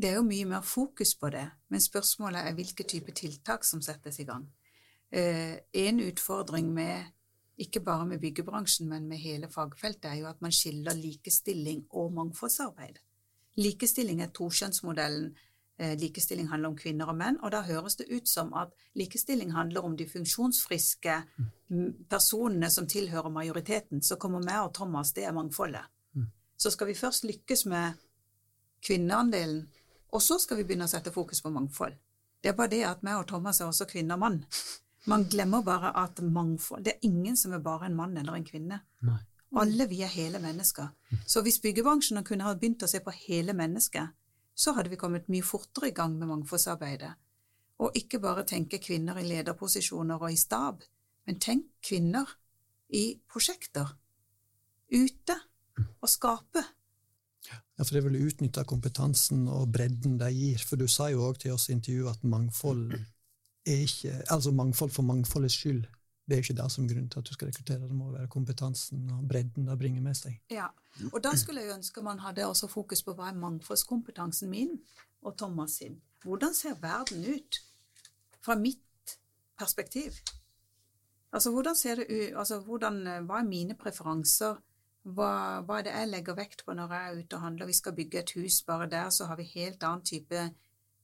Det 0.00 0.12
er 0.12 0.20
jo 0.20 0.24
mye 0.24 0.46
mer 0.48 0.62
fokus 0.64 1.16
på 1.18 1.28
det, 1.34 1.44
men 1.68 1.82
spørsmålet 1.82 2.46
er 2.46 2.54
hvilke 2.56 2.86
type 2.88 3.12
tiltak 3.18 3.66
som 3.66 3.82
settes 3.84 4.22
i 4.22 4.28
gang. 4.28 4.46
Eh, 5.10 5.58
en 5.74 5.98
utfordring 6.06 6.70
med 6.72 7.10
ikke 7.60 7.82
bare 7.84 8.06
med 8.06 8.20
byggebransjen, 8.22 8.88
men 8.88 9.06
med 9.08 9.20
hele 9.20 9.48
fagfeltet, 9.52 10.08
er 10.10 10.14
jo 10.22 10.26
at 10.30 10.40
man 10.40 10.52
skiller 10.52 10.96
likestilling 10.96 11.84
og 11.90 12.12
mangfoldsarbeid. 12.16 12.98
Likestilling 13.60 14.22
er 14.22 14.32
tokjønnsmodellen. 14.34 15.30
Eh, 15.80 15.96
likestilling 15.98 16.48
handler 16.48 16.68
om 16.68 16.76
kvinner 16.76 17.08
og 17.08 17.16
menn, 17.16 17.38
og 17.40 17.52
da 17.52 17.62
høres 17.64 17.96
det 17.96 18.10
ut 18.12 18.28
som 18.28 18.52
at 18.54 18.72
likestilling 18.94 19.52
handler 19.52 19.84
om 19.84 19.96
de 19.96 20.08
funksjonsfriske 20.08 21.14
personene 22.10 22.70
som 22.70 22.88
tilhører 22.88 23.32
majoriteten. 23.32 24.02
Så 24.02 24.16
kommer 24.16 24.44
meg 24.44 24.60
og 24.60 24.74
Thomas, 24.74 25.12
det 25.12 25.24
er 25.24 25.32
mangfoldet. 25.32 25.86
så 26.60 26.70
skal 26.70 26.86
vi 26.86 26.94
først 26.94 27.24
lykkes 27.24 27.66
med 27.66 27.92
kvinneandelen, 28.86 29.70
og 30.12 30.22
så 30.22 30.38
skal 30.38 30.56
vi 30.56 30.64
begynne 30.64 30.84
å 30.84 30.92
sette 30.92 31.12
fokus 31.12 31.40
på 31.40 31.50
mangfold. 31.50 31.94
Det 32.42 32.48
er 32.48 32.56
bare 32.56 32.72
det 32.72 32.82
at 32.84 33.02
meg 33.02 33.16
og 33.16 33.28
Thomas 33.28 33.60
er 33.60 33.70
også 33.70 33.86
kvinne 33.88 34.14
og 34.14 34.20
mann. 34.20 34.42
Man 35.08 35.24
glemmer 35.32 35.62
bare 35.64 35.94
at 35.96 36.20
mangfold 36.20 36.84
Det 36.84 36.92
er 36.92 37.06
ingen 37.08 37.36
som 37.36 37.54
er 37.56 37.62
bare 37.64 37.86
en 37.86 37.96
mann 37.96 38.16
eller 38.16 38.36
en 38.36 38.44
kvinne. 38.44 38.82
Nei. 39.06 39.20
Alle 39.60 39.86
vi 39.90 40.02
er 40.02 40.12
hele 40.12 40.38
mennesker. 40.38 40.90
Så 41.26 41.42
hvis 41.42 41.58
byggebransjen 41.62 42.22
kunne 42.24 42.44
ha 42.46 42.54
begynt 42.54 42.84
å 42.86 42.88
se 42.90 43.00
på 43.02 43.14
hele 43.26 43.54
mennesket, 43.56 44.12
så 44.54 44.74
hadde 44.76 44.92
vi 44.92 44.98
kommet 45.00 45.30
mye 45.32 45.46
fortere 45.46 45.90
i 45.90 45.94
gang 45.96 46.18
med 46.18 46.28
mangfoldsarbeidet. 46.30 47.10
Og 47.80 47.96
ikke 47.96 48.20
bare 48.20 48.44
tenke 48.46 48.78
kvinner 48.78 49.18
i 49.18 49.26
lederposisjoner 49.26 50.20
og 50.20 50.30
i 50.30 50.38
stab, 50.38 50.84
men 51.26 51.40
tenk 51.40 51.66
kvinner 51.82 52.28
i 52.94 53.16
prosjekter. 53.30 53.96
Ute. 54.92 55.36
Og 56.02 56.08
skape. 56.10 56.62
Ja, 57.48 57.84
for 57.86 57.96
det 57.96 58.02
vil 58.04 58.26
utnytte 58.26 58.66
kompetansen 58.68 59.46
og 59.48 59.70
bredden 59.72 60.18
de 60.20 60.28
gir. 60.34 60.60
For 60.66 60.76
du 60.76 60.84
sa 60.90 61.08
jo 61.08 61.24
òg 61.30 61.40
til 61.40 61.54
oss 61.54 61.70
i 61.70 61.74
intervjuet 61.78 62.18
at 62.18 62.26
mangfold 62.28 62.98
er 63.66 63.80
ikke 63.86 64.22
Altså 64.30 64.50
mangfold 64.50 64.90
for 64.90 65.02
mangfoldets 65.02 65.54
skyld. 65.54 65.84
Det 66.26 66.36
er 66.36 66.42
ikke 66.44 66.62
det 66.62 66.72
som 66.72 66.84
er 66.84 66.92
grunnen 66.92 67.10
til 67.10 67.18
at 67.18 67.26
du 67.26 67.32
skal 67.32 67.48
rekruttere. 67.48 67.88
Det 67.88 67.96
må 67.96 68.10
være 68.12 68.28
kompetansen 68.30 69.10
og 69.10 69.28
bredden 69.28 69.66
det 69.66 69.78
bringer 69.78 70.02
med 70.02 70.14
seg. 70.14 70.36
Ja, 70.50 70.68
og 71.12 71.24
da 71.24 71.32
skulle 71.36 71.64
jeg 71.64 71.74
ønske 71.74 72.02
man 72.06 72.22
hadde 72.22 72.46
også 72.46 72.68
fokus 72.70 73.02
på 73.02 73.14
hva 73.18 73.32
er 73.32 73.40
mangfoldskompetansen 73.40 74.50
min 74.50 74.76
og 75.22 75.36
Thomas 75.38 75.80
sin. 75.80 76.00
Hvordan 76.22 76.54
ser 76.54 76.78
verden 76.80 77.24
ut 77.34 77.60
fra 78.44 78.54
mitt 78.54 79.16
perspektiv? 79.58 80.12
Altså, 81.32 81.50
hvordan 81.50 81.76
ser 81.76 81.94
det 81.94 82.06
ut, 82.10 82.38
altså, 82.38 82.60
hvordan, 82.60 83.02
hva 83.26 83.40
er 83.40 83.48
mine 83.48 83.74
preferanser? 83.74 84.58
Hva, 85.02 85.60
hva 85.64 85.78
er 85.78 85.86
det 85.86 85.92
jeg 85.94 86.08
legger 86.10 86.36
vekt 86.36 86.64
på 86.66 86.74
når 86.76 86.92
jeg 86.94 87.10
er 87.10 87.20
ute 87.20 87.36
og 87.36 87.42
handler? 87.42 87.66
Vi 87.66 87.76
skal 87.78 87.96
bygge 87.96 88.18
et 88.20 88.32
hus, 88.36 88.62
bare 88.62 88.90
der 88.90 89.10
så 89.10 89.26
har 89.26 89.36
vi 89.36 89.50
helt 89.54 89.82
annen 89.82 90.04
type 90.04 90.50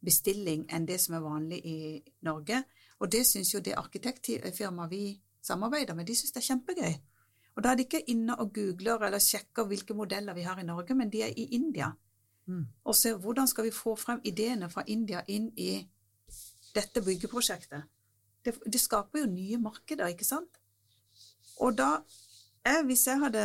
bestilling 0.05 0.67
enn 0.73 0.87
det 0.89 0.99
som 1.01 1.17
er 1.17 1.25
vanlig 1.25 1.61
i 1.67 1.79
Norge. 2.27 2.63
Og 3.01 3.13
det 3.13 3.27
syns 3.27 3.55
jo 3.55 3.61
det 3.61 3.77
arkitektfirmaet 3.77 4.91
vi 4.91 5.05
samarbeider 5.43 5.95
med, 5.95 6.07
de 6.07 6.17
syns 6.17 6.33
det 6.35 6.43
er 6.43 6.49
kjempegøy. 6.51 6.97
Og 7.57 7.65
da 7.65 7.73
er 7.73 7.79
de 7.79 7.87
ikke 7.87 8.05
inne 8.13 8.37
og 8.37 8.53
googler 8.55 9.07
eller 9.07 9.23
sjekker 9.23 9.65
hvilke 9.69 9.95
modeller 9.97 10.37
vi 10.37 10.45
har 10.45 10.59
i 10.61 10.67
Norge, 10.67 10.95
men 10.95 11.13
de 11.13 11.23
er 11.25 11.33
i 11.37 11.49
India. 11.57 11.93
Mm. 12.47 12.67
Og 12.85 12.95
ser 12.95 13.17
hvordan 13.17 13.49
skal 13.49 13.65
vi 13.65 13.71
få 13.75 13.97
frem 13.97 14.21
ideene 14.25 14.69
fra 14.71 14.85
India 14.87 15.23
inn 15.29 15.49
i 15.57 15.71
dette 16.77 17.03
byggeprosjektet. 17.03 17.89
Det, 18.45 18.55
det 18.73 18.81
skaper 18.81 19.25
jo 19.25 19.31
nye 19.31 19.59
markeder, 19.59 20.13
ikke 20.13 20.25
sant? 20.29 20.61
Og 21.57 21.79
da 21.79 21.97
jeg, 22.67 22.85
Hvis 22.85 23.07
jeg 23.07 23.19
hadde 23.19 23.43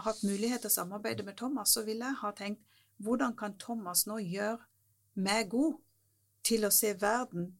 hatt 0.00 0.22
mulighet 0.24 0.62
til 0.64 0.70
å 0.70 0.74
samarbeide 0.74 1.24
med 1.26 1.36
Thomas, 1.36 1.74
så 1.76 1.84
ville 1.84 2.08
jeg 2.08 2.20
ha 2.22 2.30
tenkt 2.32 2.62
hvordan 3.04 3.34
kan 3.36 3.58
Thomas 3.60 4.06
nå 4.06 4.16
gjøre 4.22 4.58
meg 5.14 5.50
god 5.50 5.76
til 6.46 6.64
å 6.66 6.72
se 6.74 6.94
verden 7.00 7.52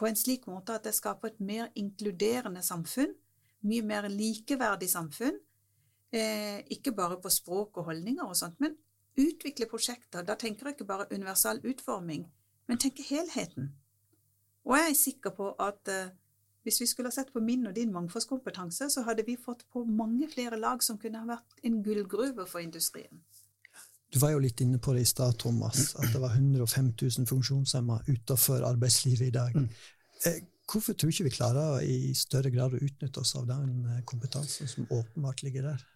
på 0.00 0.08
en 0.08 0.16
slik 0.16 0.46
måte 0.48 0.74
at 0.78 0.86
det 0.86 0.94
skaper 0.96 1.28
et 1.28 1.40
mer 1.44 1.68
inkluderende 1.76 2.62
samfunn, 2.64 3.12
mye 3.68 3.84
mer 3.84 4.08
likeverdig 4.08 4.88
samfunn, 4.88 5.36
eh, 6.12 6.62
ikke 6.72 6.94
bare 6.96 7.20
på 7.20 7.28
språk 7.28 7.76
og 7.76 7.90
holdninger 7.90 8.24
og 8.24 8.36
sånt, 8.36 8.56
men 8.60 8.78
utvikle 9.20 9.68
prosjekter. 9.68 10.24
Da 10.24 10.34
tenker 10.40 10.66
jeg 10.66 10.78
ikke 10.78 10.88
bare 10.88 11.10
universal 11.12 11.60
utforming, 11.64 12.24
men 12.66 12.78
tenker 12.78 13.04
helheten. 13.04 13.74
Og 14.64 14.76
jeg 14.76 14.90
er 14.90 14.96
sikker 14.96 15.36
på 15.36 15.52
at 15.60 15.88
eh, 15.88 16.14
hvis 16.62 16.80
vi 16.80 16.86
skulle 16.86 17.08
ha 17.08 17.14
sett 17.14 17.32
på 17.32 17.40
min 17.40 17.66
og 17.66 17.76
din 17.76 17.92
mangfoldskompetanse, 17.92 18.90
så 18.90 19.02
hadde 19.02 19.24
vi 19.26 19.36
fått 19.36 19.66
på 19.72 19.84
mange 19.84 20.28
flere 20.28 20.58
lag 20.60 20.82
som 20.84 20.98
kunne 21.00 21.20
ha 21.20 21.28
vært 21.28 21.60
en 21.64 21.82
gullgruve 21.84 22.46
for 22.46 22.60
industrien. 22.60 23.22
Du 24.10 24.18
var 24.18 24.32
jo 24.34 24.40
litt 24.42 24.60
inne 24.64 24.80
på 24.82 24.92
det 24.96 25.04
i 25.04 25.08
stad, 25.08 25.36
Thomas, 25.38 25.92
at 25.94 26.10
det 26.10 26.20
var 26.22 26.34
105 26.34 26.92
000 26.98 27.28
funksjonshemma 27.30 28.00
utenfor 28.08 28.64
arbeidslivet 28.66 29.28
i 29.28 29.34
dag. 29.34 29.60
Eh, 30.26 30.40
Hvorfor 30.70 30.94
tror 30.94 31.10
ikke 31.10 31.26
vi 31.26 31.34
klarer 31.34 31.80
i 31.82 32.12
større 32.14 32.50
grad 32.54 32.74
å 32.76 32.82
utnytte 32.82 33.22
oss 33.22 33.32
av 33.38 33.46
den 33.48 33.86
eh, 33.90 34.02
kompetansen 34.06 34.70
som 34.70 34.86
åpenbart 34.86 35.42
ligger 35.46 35.70
der? 35.70 35.86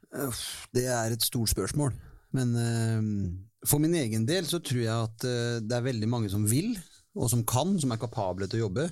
Det 0.75 0.87
er 0.91 1.15
et 1.15 1.27
stort 1.27 1.51
spørsmål. 1.51 1.95
Men 2.35 2.55
eh, 2.59 3.67
for 3.67 3.83
min 3.83 3.95
egen 3.99 4.27
del 4.27 4.47
så 4.51 4.63
tror 4.63 4.83
jeg 4.83 4.95
at 4.95 5.27
det 5.63 5.77
er 5.77 5.87
veldig 5.87 6.11
mange 6.11 6.31
som 6.31 6.47
vil, 6.47 6.75
og 7.19 7.31
som 7.31 7.45
kan, 7.47 7.75
som 7.83 7.95
er 7.95 8.03
kapable 8.03 8.47
til 8.51 8.63
å 8.63 8.67
jobbe, 8.67 8.89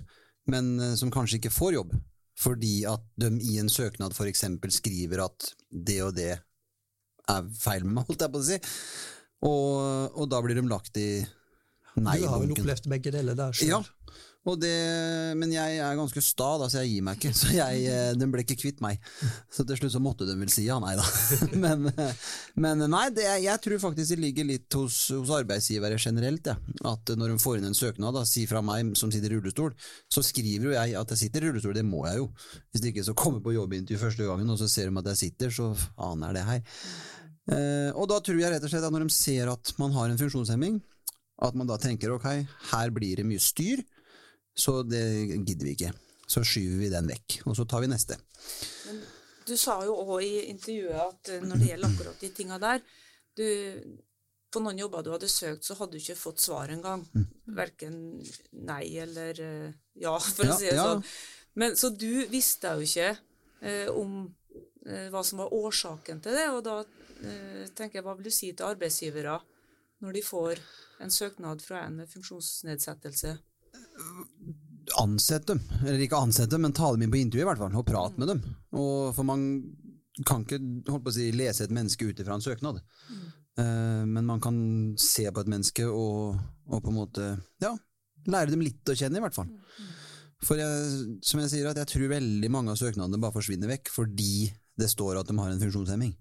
men 0.50 0.74
som 0.98 1.10
kanskje 1.14 1.38
ikke 1.38 1.54
får 1.54 1.76
jobb. 1.78 1.94
Fordi 2.42 2.76
at 2.88 3.02
de 3.20 3.28
i 3.44 3.58
en 3.60 3.70
søknad 3.70 4.14
eksempel 4.26 4.72
skriver 4.74 5.26
at 5.26 5.50
det 5.70 5.98
og 6.02 6.14
det 6.16 6.32
er 7.30 7.48
feil 7.58 7.86
med 7.86 8.00
meg, 8.00 8.08
holdt 8.08 8.24
jeg 8.24 8.32
på 8.32 8.42
å 8.42 8.46
si. 8.46 8.58
Og, 9.42 10.18
og 10.18 10.28
da 10.30 10.42
blir 10.42 10.58
de 10.58 10.66
lagt 10.70 10.98
i 11.00 11.08
du 11.92 12.06
har 12.08 12.40
vel 12.40 12.54
opplevd 12.54 12.86
begge 12.88 13.12
deler 13.12 13.36
der 13.36 13.56
sjøl? 13.56 13.68
Ja, 13.68 13.80
det, 14.58 14.74
men 15.38 15.52
jeg 15.54 15.76
er 15.78 15.94
ganske 15.94 16.18
sta, 16.24 16.48
da, 16.58 16.66
så 16.66 16.80
jeg 16.82 16.96
gir 16.96 17.04
meg 17.06 17.20
ikke. 17.20 17.30
Så 17.38 17.52
jeg, 17.54 17.84
eh, 17.86 18.08
den 18.18 18.32
ble 18.32 18.42
ikke 18.42 18.56
kvitt 18.58 18.80
meg. 18.82 18.98
Så 19.54 19.62
til 19.68 19.78
slutt 19.78 19.94
så 19.94 20.00
måtte 20.02 20.26
den 20.26 20.40
vel 20.42 20.50
si 20.50 20.64
ja, 20.66 20.80
nei 20.82 20.96
da. 20.98 21.04
Men, 21.62 21.86
men 22.58 22.82
nei, 22.90 23.04
det, 23.14 23.24
jeg 23.44 23.60
tror 23.62 23.78
faktisk 23.84 24.14
det 24.14 24.18
ligger 24.18 24.48
litt 24.48 24.74
hos, 24.74 24.96
hos 25.14 25.30
arbeidsgivere 25.36 25.98
generelt. 26.00 26.50
Ja. 26.50 26.56
At 26.90 27.12
når 27.14 27.34
de 27.34 27.38
får 27.42 27.60
inn 27.60 27.68
en 27.70 27.78
søknad, 27.78 28.16
da, 28.16 28.24
si 28.26 28.44
fra 28.50 28.64
meg 28.66 28.96
som 28.98 29.12
sitter 29.14 29.30
i 29.30 29.38
rullestol, 29.38 29.76
så 30.10 30.24
skriver 30.26 30.70
jo 30.70 30.74
jeg 30.74 30.96
at 30.98 31.14
jeg 31.14 31.22
sitter 31.22 31.46
i 31.46 31.52
rullestol, 31.52 31.76
det 31.78 31.86
må 31.86 32.02
jeg 32.08 32.18
jo. 32.24 32.28
Hvis 32.72 32.82
det 32.82 32.92
ikke 32.92 33.06
så 33.06 33.16
kommer 33.18 33.44
på 33.44 33.54
jobbintervju 33.54 34.02
første 34.02 34.26
gangen, 34.26 34.50
og 34.50 34.58
så 34.58 34.70
ser 34.70 34.90
de 34.90 35.02
at 35.04 35.12
jeg 35.12 35.22
sitter, 35.26 35.54
så 35.54 35.70
aner 36.02 36.32
jeg 36.32 36.40
det 36.40 36.46
her. 36.50 36.64
Eh, 37.52 37.90
og 37.94 38.10
da 38.10 38.18
tror 38.22 38.42
jeg 38.42 38.54
rett 38.56 38.66
og 38.66 38.70
slett 38.74 38.86
at 38.86 38.94
når 38.94 39.06
de 39.06 39.14
ser 39.14 39.50
at 39.54 39.74
man 39.78 39.94
har 39.94 40.10
en 40.10 40.18
funksjonshemming, 40.20 40.82
at 41.42 41.58
man 41.58 41.70
da 41.70 41.78
tenker 41.80 42.14
ok, 42.14 42.28
her 42.72 42.94
blir 42.94 43.18
det 43.18 43.26
mye 43.26 43.42
styr, 43.42 43.82
så 44.54 44.82
det 44.84 45.02
gidder 45.46 45.66
vi 45.66 45.74
ikke. 45.76 45.92
Så 46.28 46.44
skyver 46.46 46.78
vi 46.80 46.92
den 46.92 47.08
vekk, 47.10 47.40
og 47.48 47.56
så 47.58 47.66
tar 47.68 47.82
vi 47.84 47.90
neste. 47.92 48.16
Men 48.86 49.02
du 49.48 49.56
sa 49.58 49.80
jo 49.84 49.96
òg 50.04 50.22
i 50.24 50.46
intervjuet 50.52 51.00
at 51.02 51.32
eh, 51.34 51.44
når 51.44 51.60
det 51.60 51.68
gjelder 51.72 51.92
akkurat 51.92 52.22
de 52.22 52.30
tinga 52.36 52.58
der 52.62 52.82
du, 53.36 53.46
På 54.52 54.60
noen 54.60 54.76
jobber 54.76 55.00
du 55.02 55.08
hadde 55.14 55.28
søkt, 55.32 55.64
så 55.64 55.74
hadde 55.78 55.96
du 55.96 56.02
ikke 56.02 56.18
fått 56.20 56.42
svar 56.44 56.68
engang. 56.68 57.06
Verken 57.56 57.94
nei 58.52 58.98
eller 59.00 59.38
eh, 59.40 59.70
ja, 59.96 60.12
for 60.20 60.44
Ja, 60.44 60.52
å 60.52 60.58
si 60.60 60.68
det 60.68 60.76
ja. 60.76 60.84
sånn. 60.90 61.06
Men, 61.54 61.76
så 61.76 61.88
du 61.88 62.26
visste 62.28 62.74
jo 62.76 62.84
ikke 62.84 63.08
eh, 63.64 63.88
om 63.88 64.26
eh, 64.86 65.08
hva 65.12 65.22
som 65.24 65.40
var 65.40 65.52
årsaken 65.56 66.20
til 66.24 66.36
det, 66.36 66.44
og 66.52 66.60
da 66.68 66.76
eh, 66.82 67.64
tenker 67.72 67.98
jeg, 68.00 68.04
hva 68.04 68.14
vil 68.18 68.28
du 68.28 68.32
si 68.32 68.52
til 68.52 68.68
arbeidsgivere 68.68 69.38
når 70.04 70.18
de 70.18 70.22
får 70.26 70.60
en 71.04 71.12
søknad 71.12 71.64
fra 71.64 71.86
en 71.86 72.02
med 72.02 72.12
funksjonsnedsettelse? 72.12 73.34
Ansett 75.00 75.46
dem, 75.46 75.60
eller 75.82 76.02
ikke 76.04 76.20
ansett 76.20 76.50
dem, 76.50 76.64
men 76.66 76.74
ta 76.76 76.90
dem 76.92 77.04
inn 77.04 77.12
på 77.12 77.20
intervju 77.20 77.44
i 77.44 77.48
hvert 77.48 77.60
fall, 77.60 77.76
og 77.78 77.86
prate 77.88 78.20
med 78.20 78.32
dem. 78.32 78.42
Og, 78.76 79.12
for 79.16 79.26
man 79.28 79.46
kan 80.28 80.44
ikke 80.44 80.58
holdt 80.90 81.06
på 81.06 81.12
å 81.12 81.16
si, 81.16 81.30
lese 81.34 81.66
et 81.66 81.74
menneske 81.74 82.08
ut 82.08 82.20
ifra 82.20 82.36
en 82.36 82.44
søknad. 82.44 82.82
Eh, 83.58 84.02
men 84.08 84.28
man 84.28 84.42
kan 84.42 84.56
se 85.00 85.24
på 85.28 85.44
et 85.44 85.50
menneske 85.50 85.86
og, 85.88 86.36
og 86.68 86.84
på 86.84 86.92
en 86.92 86.98
måte 86.98 87.30
ja, 87.62 87.72
lære 88.28 88.52
dem 88.52 88.64
litt 88.64 88.92
å 88.92 88.96
kjenne, 88.98 89.20
i 89.20 89.24
hvert 89.24 89.36
fall. 89.36 89.50
For 90.42 90.58
jeg, 90.58 91.18
som 91.22 91.40
jeg 91.42 91.52
sier, 91.52 91.70
at 91.70 91.78
jeg 91.78 91.90
tror 91.92 92.14
veldig 92.16 92.50
mange 92.52 92.74
av 92.74 92.80
søknadene 92.80 93.20
bare 93.22 93.36
forsvinner 93.36 93.70
vekk 93.70 93.92
fordi 93.94 94.50
det 94.78 94.88
står 94.88 95.20
at 95.20 95.28
de 95.28 95.36
har 95.36 95.52
en 95.52 95.60
funksjonshemming. 95.60 96.14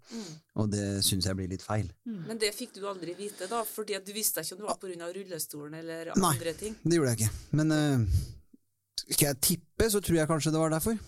Og 0.59 0.67
det 0.71 0.85
syns 1.07 1.27
jeg 1.29 1.37
blir 1.39 1.49
litt 1.51 1.63
feil. 1.63 1.87
Men 2.27 2.39
det 2.41 2.51
fikk 2.55 2.75
du 2.75 2.83
aldri 2.89 3.15
vite, 3.17 3.47
da, 3.51 3.63
fordi 3.67 3.97
du 4.03 4.11
visste 4.15 4.43
ikke 4.43 4.57
om 4.57 4.61
det 4.61 4.69
var 4.69 4.79
pga. 4.81 5.09
rullestolen 5.15 5.79
eller 5.79 6.11
Nei. 6.17 6.35
andre 6.35 6.53
ting. 6.59 6.75
Det 6.83 6.99
gjorde 6.99 7.13
jeg 7.13 7.21
ikke. 7.21 7.45
Men 7.59 7.71
uh, 7.71 8.21
skal 9.01 9.27
jeg 9.29 9.41
tippe, 9.47 9.89
så 9.93 10.01
tror 10.03 10.19
jeg 10.19 10.29
kanskje 10.29 10.53
det 10.53 10.61
var 10.61 10.73
derfor. 10.75 10.99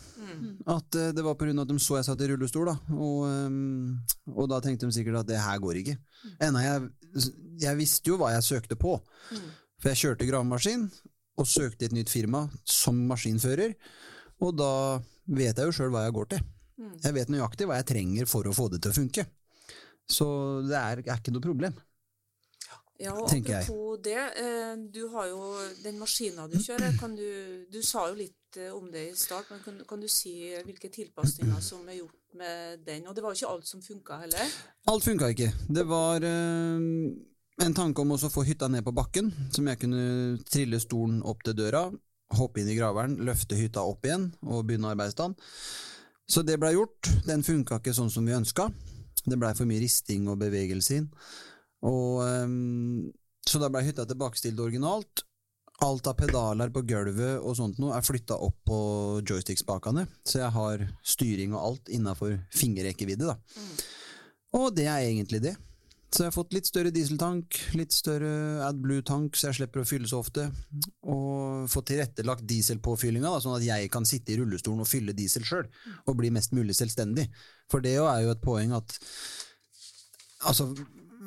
At 0.71 0.99
uh, 0.99 1.09
det 1.15 1.25
var 1.25 1.35
av 1.35 1.63
at 1.65 1.73
de 1.73 1.79
så 1.83 1.99
jeg 1.99 2.07
satt 2.07 2.23
i 2.23 2.29
rullestol, 2.31 2.71
da. 2.71 2.77
Og, 2.95 3.25
um, 3.27 3.99
og 4.33 4.47
da 4.51 4.61
tenkte 4.63 4.87
de 4.87 4.95
sikkert 4.95 5.23
at 5.23 5.29
det 5.29 5.41
her 5.43 5.59
går 5.63 5.83
ikke. 5.83 5.97
Enda 6.39 6.63
jeg, 6.63 6.87
jeg 7.67 7.79
visste 7.79 8.13
jo 8.13 8.19
hva 8.21 8.31
jeg 8.37 8.47
søkte 8.47 8.79
på. 8.79 8.95
For 9.83 9.91
jeg 9.91 9.99
kjørte 9.99 10.29
gravemaskin, 10.29 10.87
og 11.39 11.49
søkte 11.49 11.85
i 11.85 11.89
et 11.89 11.95
nytt 11.95 12.11
firma 12.13 12.45
som 12.63 12.97
maskinfører. 13.09 13.75
Og 14.43 14.55
da 14.57 14.73
vet 15.27 15.57
jeg 15.57 15.69
jo 15.69 15.75
sjøl 15.75 15.93
hva 15.93 16.05
jeg 16.05 16.15
går 16.15 16.29
til. 16.35 16.43
Jeg 17.03 17.15
vet 17.15 17.31
nøyaktig 17.33 17.67
hva 17.69 17.79
jeg 17.79 17.89
trenger 17.93 18.29
for 18.29 18.47
å 18.49 18.55
få 18.55 18.69
det 18.73 18.81
til 18.83 18.93
å 18.93 18.97
funke. 18.97 19.25
Så 20.09 20.27
det 20.67 20.77
er, 20.77 21.03
er 21.05 21.19
ikke 21.19 21.33
noe 21.33 21.43
problem. 21.43 21.75
Ja, 23.01 23.13
og 23.17 23.27
tenker 23.27 23.57
jeg. 23.57 23.65
apropos 23.65 23.99
det, 24.05 24.19
eh, 24.39 24.73
du 24.93 25.07
har 25.11 25.27
jo 25.31 25.39
den 25.83 25.97
maskina 25.99 26.45
du 26.47 26.59
kjører, 26.61 26.93
kan 26.99 27.15
du, 27.17 27.65
du 27.71 27.81
sa 27.83 28.05
jo 28.11 28.15
litt 28.19 28.59
eh, 28.59 28.69
om 28.71 28.85
det 28.93 29.07
i 29.09 29.15
start, 29.17 29.49
men 29.51 29.63
kan, 29.65 29.79
kan 29.89 30.03
du 30.03 30.07
si 30.11 30.53
hvilke 30.63 30.91
tilpasninger 30.93 31.59
som 31.63 31.87
er 31.89 31.99
gjort 31.99 32.37
med 32.37 32.85
den? 32.85 33.07
Og 33.09 33.15
det 33.17 33.25
var 33.25 33.33
jo 33.33 33.41
ikke 33.41 33.53
alt 33.55 33.69
som 33.69 33.83
funka 33.83 34.21
heller. 34.23 34.55
Alt 34.93 35.07
funka 35.07 35.31
ikke. 35.33 35.49
Det 35.73 35.85
var 35.89 36.23
øh, 36.29 36.87
en 37.65 37.77
tanke 37.77 38.05
om 38.05 38.13
å 38.15 38.21
få 38.21 38.45
hytta 38.47 38.69
ned 38.71 38.85
på 38.85 38.95
bakken, 38.95 39.33
som 39.53 39.67
jeg 39.67 39.81
kunne 39.81 40.05
trille 40.47 40.79
stolen 40.81 41.23
opp 41.25 41.43
til 41.45 41.57
døra, 41.57 41.87
hoppe 42.37 42.61
inn 42.61 42.69
i 42.71 42.77
graveren, 42.77 43.17
løfte 43.25 43.57
hytta 43.57 43.83
opp 43.85 44.05
igjen 44.07 44.29
og 44.45 44.67
begynne 44.69 44.93
arbeidsdagen. 44.93 45.35
Så 46.29 46.43
det 46.47 46.57
ble 46.61 46.73
gjort. 46.75 47.09
Den 47.27 47.43
funka 47.45 47.79
ikke 47.79 47.95
sånn 47.95 48.11
som 48.13 48.25
vi 48.27 48.35
ønska. 48.35 48.69
Det 49.23 49.39
blei 49.39 49.53
for 49.55 49.69
mye 49.69 49.83
risting 49.83 50.27
og 50.31 50.39
bevegelse 50.41 50.99
inn. 50.99 51.09
Og, 51.83 52.23
um, 52.23 53.11
så 53.43 53.59
da 53.59 53.69
blei 53.71 53.85
hytta 53.87 54.07
tilbakestilt 54.07 54.59
originalt. 54.63 55.25
Alt 55.83 56.07
av 56.07 56.15
pedaler 56.15 56.71
på 56.71 56.83
gulvet 56.87 57.41
og 57.41 57.57
sånt 57.57 57.79
noe 57.81 57.97
er 57.97 58.05
flytta 58.05 58.37
opp 58.45 58.59
på 58.69 58.77
joystick-spakene, 59.25 60.05
så 60.23 60.43
jeg 60.43 60.53
har 60.55 60.83
styring 61.01 61.55
og 61.57 61.63
alt 61.63 61.89
innafor 61.91 62.37
fingerrekkevidde. 62.55 63.33
da. 63.33 63.35
Og 64.59 64.69
det 64.77 64.85
er 64.85 65.09
egentlig 65.09 65.41
det. 65.43 65.55
Så 66.13 66.21
jeg 66.21 66.29
har 66.29 66.35
fått 66.35 66.53
litt 66.53 66.67
større 66.69 66.91
dieseltank, 66.93 67.57
litt 67.73 67.93
større 67.95 68.61
AdBlue-tank, 68.67 69.33
så 69.33 69.47
jeg 69.47 69.57
slipper 69.57 69.81
å 69.81 69.87
fylle 69.87 70.09
så 70.09 70.19
ofte. 70.21 70.43
Og 71.09 71.65
fått 71.73 71.87
tilrettelagt 71.89 72.45
dieselpåfyllinga, 72.49 73.31
sånn 73.41 73.55
at 73.57 73.65
jeg 73.65 73.89
kan 73.93 74.05
sitte 74.05 74.35
i 74.35 74.37
rullestolen 74.37 74.83
og 74.83 74.89
fylle 74.89 75.15
diesel 75.17 75.45
sjøl. 75.47 75.65
Og 76.05 76.19
bli 76.19 76.29
mest 76.35 76.53
mulig 76.53 76.75
selvstendig. 76.77 77.25
For 77.71 77.81
det 77.81 77.95
er 77.97 78.19
jo 78.27 78.35
et 78.35 78.43
poeng 78.45 78.75
at 78.77 78.93
altså, 80.45 80.69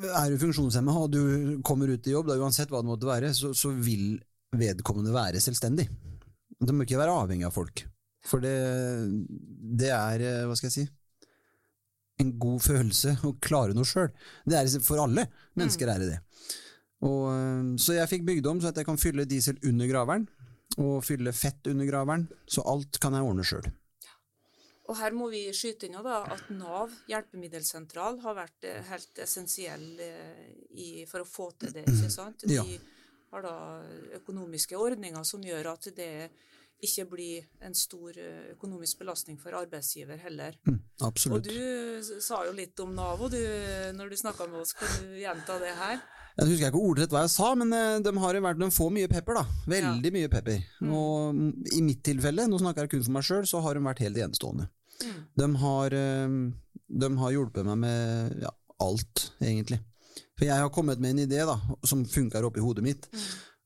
er 0.07 0.31
du 0.31 0.39
funksjonshemma 0.39 0.95
og 1.01 1.11
du 1.11 1.21
kommer 1.67 1.91
ut 1.91 2.07
i 2.07 2.15
jobb, 2.15 2.31
da, 2.31 2.39
uansett 2.39 2.71
hva 2.71 2.79
det 2.79 2.91
måtte 2.93 3.09
være, 3.09 3.33
så, 3.35 3.51
så 3.57 3.73
vil 3.75 4.15
vedkommende 4.55 5.11
være 5.11 5.43
selvstendig. 5.43 5.89
det 6.63 6.73
må 6.73 6.87
ikke 6.87 7.01
være 7.01 7.19
avhengig 7.25 7.49
av 7.49 7.59
folk. 7.59 7.83
For 8.27 8.39
det, 8.43 8.55
det 9.83 9.91
er, 9.91 10.23
eh, 10.23 10.45
hva 10.47 10.55
skal 10.55 10.71
jeg 10.71 10.77
si, 10.77 10.87
en 12.21 12.31
god 12.41 12.61
følelse 12.65 13.15
å 13.27 13.35
klare 13.43 13.75
noe 13.77 13.85
sjøl. 13.87 14.09
Det 14.45 14.57
er 14.57 14.71
for 14.85 15.01
alle 15.03 15.27
mennesker 15.57 15.91
er 15.93 16.01
det 16.03 16.09
det. 16.15 16.19
Og, 17.05 17.27
øh, 17.29 17.75
så 17.77 17.93
jeg 17.99 18.09
fikk 18.09 18.23
bygd 18.25 18.47
om 18.49 18.61
så 18.61 18.71
at 18.71 18.79
jeg 18.81 18.87
kan 18.87 18.97
fylle 18.97 19.27
diesel 19.29 19.59
under 19.69 19.89
graveren, 19.89 20.25
og 20.77 21.03
fylle 21.05 21.31
fett 21.33 21.67
under 21.69 21.85
graveren. 21.89 22.27
Så 22.49 22.63
alt 22.65 22.97
kan 23.01 23.13
jeg 23.17 23.25
ordne 23.25 23.45
sjøl. 23.45 23.67
Og 24.87 24.95
her 24.95 25.11
må 25.11 25.27
vi 25.29 25.43
skyte 25.51 25.89
inn 25.89 25.97
da, 25.99 26.21
at 26.31 26.45
Nav 26.55 26.93
hjelpemiddelsentral 27.11 28.21
har 28.23 28.37
vært 28.37 28.67
eh, 28.69 28.83
helt 28.87 29.19
essensiell 29.19 29.87
eh, 29.99 30.45
i, 30.79 30.89
for 31.09 31.25
å 31.25 31.27
få 31.27 31.49
til 31.59 31.73
det. 31.75 31.83
ikke 31.91 32.11
sant? 32.13 32.45
De 32.47 32.55
Ja. 32.55 32.63
har 33.33 33.43
da 33.43 33.55
økonomiske 34.15 34.77
ordninger 34.79 35.25
som 35.27 35.43
gjør 35.43 35.73
at 35.73 35.89
det 35.97 36.29
ikke 36.83 37.07
bli 37.09 37.31
en 37.65 37.73
stor 37.77 38.17
eh, 38.21 38.51
økonomisk 38.53 38.99
belastning 39.01 39.39
for 39.41 39.55
arbeidsgiver 39.57 40.19
heller. 40.21 40.57
Og 40.67 41.07
Absolutt. 41.09 41.49
du 41.49 42.21
sa 42.21 42.43
jo 42.45 42.53
litt 42.57 42.77
om 42.83 42.93
Nav 42.97 43.23
og 43.25 43.33
du, 43.33 43.41
når 43.97 44.13
du 44.13 44.19
snakka 44.19 44.45
med 44.51 44.61
oss. 44.61 44.75
Kan 44.77 44.91
du 45.01 45.17
gjenta 45.17 45.57
det 45.63 45.73
her? 45.79 46.01
Jeg 46.37 46.51
husker 46.51 46.69
ikke 46.69 46.85
ordrett 46.85 47.13
hva 47.13 47.23
jeg 47.25 47.33
sa, 47.33 47.49
men 47.57 47.73
eh, 47.73 47.97
de, 48.05 48.13
har 48.21 48.37
jo 48.37 48.43
vært, 48.45 48.61
de 48.61 48.69
får 48.73 48.93
mye 48.93 49.09
pepper. 49.09 49.39
da. 49.39 49.61
Veldig 49.73 50.13
mye 50.13 50.29
pepper. 50.29 50.61
Og 50.85 51.33
mm, 51.33 51.49
i 51.79 51.81
mitt 51.85 52.03
tilfelle, 52.05 52.45
nå 52.45 52.61
snakker 52.61 52.85
jeg 52.85 52.93
kun 52.93 53.05
for 53.07 53.17
meg 53.17 53.25
sjøl, 53.25 53.47
så 53.49 53.61
har 53.65 53.77
de 53.77 53.85
vært 53.87 54.03
helt 54.05 54.21
enestående. 54.21 54.69
Mm. 55.01 55.19
De 55.41 55.49
har, 55.63 55.97
eh, 55.97 56.37
de 57.01 57.11
har 57.23 57.33
hjulpet 57.33 57.65
meg 57.71 57.81
med 57.87 58.37
ja, 58.45 58.53
alt, 58.85 59.31
egentlig. 59.41 59.81
For 60.37 60.45
jeg 60.45 60.61
har 60.61 60.69
kommet 60.73 61.01
med 61.01 61.15
en 61.15 61.25
idé 61.25 61.41
da, 61.49 61.57
som 61.89 62.05
funker 62.05 62.45
oppi 62.45 62.61
hodet 62.61 62.85
mitt, 62.85 63.09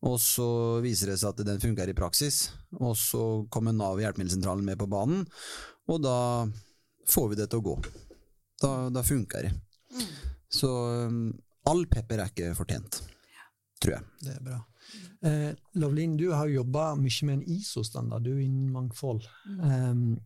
og 0.01 0.17
så 0.21 0.49
viser 0.81 1.11
det 1.11 1.19
seg 1.21 1.35
at 1.35 1.45
den 1.45 1.61
funker 1.61 1.89
i 1.89 1.97
praksis. 1.97 2.49
Og 2.79 2.95
så 2.97 3.21
kommer 3.53 3.75
Nav 3.75 3.99
og 3.99 4.03
hjelpemiddelsentralen 4.03 4.65
med 4.65 4.79
på 4.81 4.89
banen, 4.89 5.27
og 5.91 6.01
da 6.01 6.17
får 7.11 7.31
vi 7.31 7.39
det 7.41 7.49
til 7.51 7.61
å 7.61 7.67
gå. 7.69 7.77
Da, 8.61 8.73
da 8.93 9.03
funker 9.05 9.47
det. 9.47 9.53
Så 10.51 10.69
um, 11.07 11.29
all 11.69 11.85
pepper 11.89 12.21
er 12.21 12.33
ikke 12.33 12.51
fortjent, 12.57 13.01
tror 13.81 13.97
jeg. 13.97 14.09
Det 14.25 14.35
er 14.35 14.43
bra. 14.45 14.59
Eh, 15.21 15.51
Lovlin, 15.77 16.17
du 16.17 16.31
har 16.33 16.49
jobba 16.49 16.91
mye 16.97 17.27
med 17.27 17.37
en 17.37 17.47
ISO-standard, 17.55 18.25
du 18.25 18.41
innen 18.41 18.71
mangfold. 18.73 19.27
Um, 19.61 20.19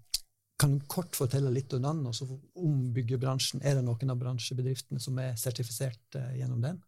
kan 0.60 0.78
du 0.78 0.86
kort 0.88 1.18
fortelle 1.20 1.52
litt 1.52 1.74
om 1.76 1.84
den, 1.84 2.04
og 2.08 2.16
så 2.16 2.28
om 2.32 2.78
byggebransjen? 2.96 3.64
Er 3.64 3.76
det 3.76 3.84
noen 3.88 4.14
av 4.14 4.22
bransjebedriftene 4.22 5.04
som 5.04 5.20
er 5.20 5.36
sertifisert 5.40 6.20
uh, 6.20 6.32
gjennom 6.38 6.64
den? 6.64 6.80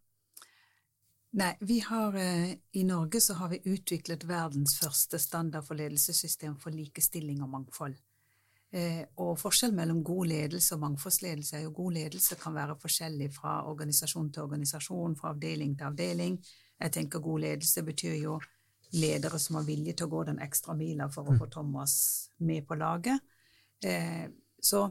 Nei, 1.30 1.56
vi 1.60 1.80
har, 1.80 2.14
eh, 2.16 2.56
I 2.72 2.84
Norge 2.84 3.20
så 3.20 3.34
har 3.34 3.48
vi 3.48 3.60
utviklet 3.64 4.24
verdens 4.24 4.78
første 4.80 5.18
standard 5.18 5.66
for 5.66 5.76
ledelsessystem 5.76 6.56
for 6.60 6.72
likestilling 6.72 7.42
og 7.42 7.50
mangfold. 7.52 7.96
Eh, 8.70 9.04
og 9.16 9.38
forskjell 9.40 9.72
mellom 9.72 10.02
god 10.04 10.26
ledelse 10.28 10.74
og 10.74 10.80
mangfoldsledelse 10.80 11.56
er 11.56 11.62
jo 11.66 11.74
god 11.76 11.92
ledelse 11.92 12.36
kan 12.40 12.54
være 12.54 12.76
forskjellig 12.80 13.30
fra 13.32 13.62
organisasjon 13.68 14.32
til 14.32 14.42
organisasjon, 14.42 15.16
fra 15.16 15.32
avdeling 15.34 15.76
til 15.76 15.88
avdeling. 15.88 16.38
Jeg 16.80 16.92
tenker 16.92 17.24
god 17.24 17.40
ledelse 17.40 17.82
betyr 17.82 18.18
jo 18.22 18.40
ledere 18.92 19.38
som 19.38 19.56
har 19.56 19.64
vilje 19.68 19.92
til 19.92 20.08
å 20.08 20.12
gå 20.12 20.24
den 20.24 20.40
ekstra 20.44 20.76
mila 20.76 21.08
for 21.12 21.28
å 21.28 21.36
få 21.38 21.48
Thomas 21.52 21.94
med 22.38 22.66
på 22.66 22.76
laget. 22.76 23.20
Eh, 23.84 24.28
så 24.60 24.86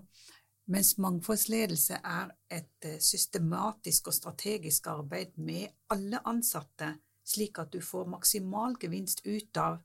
mens 0.68 0.98
mangfoldsledelse 1.00 2.00
er 2.04 2.32
et 2.52 2.86
eh, 2.86 3.00
systematisk 3.00 4.10
og 4.12 4.16
strategisk 4.16 4.88
arbeid 4.92 5.38
med 5.40 5.68
alle 5.94 6.20
ansatte, 6.28 6.94
slik 7.28 7.60
at 7.60 7.72
du 7.74 7.82
får 7.84 8.08
maksimal 8.12 8.76
gevinst 8.80 9.24
ut 9.26 9.60
av 9.62 9.80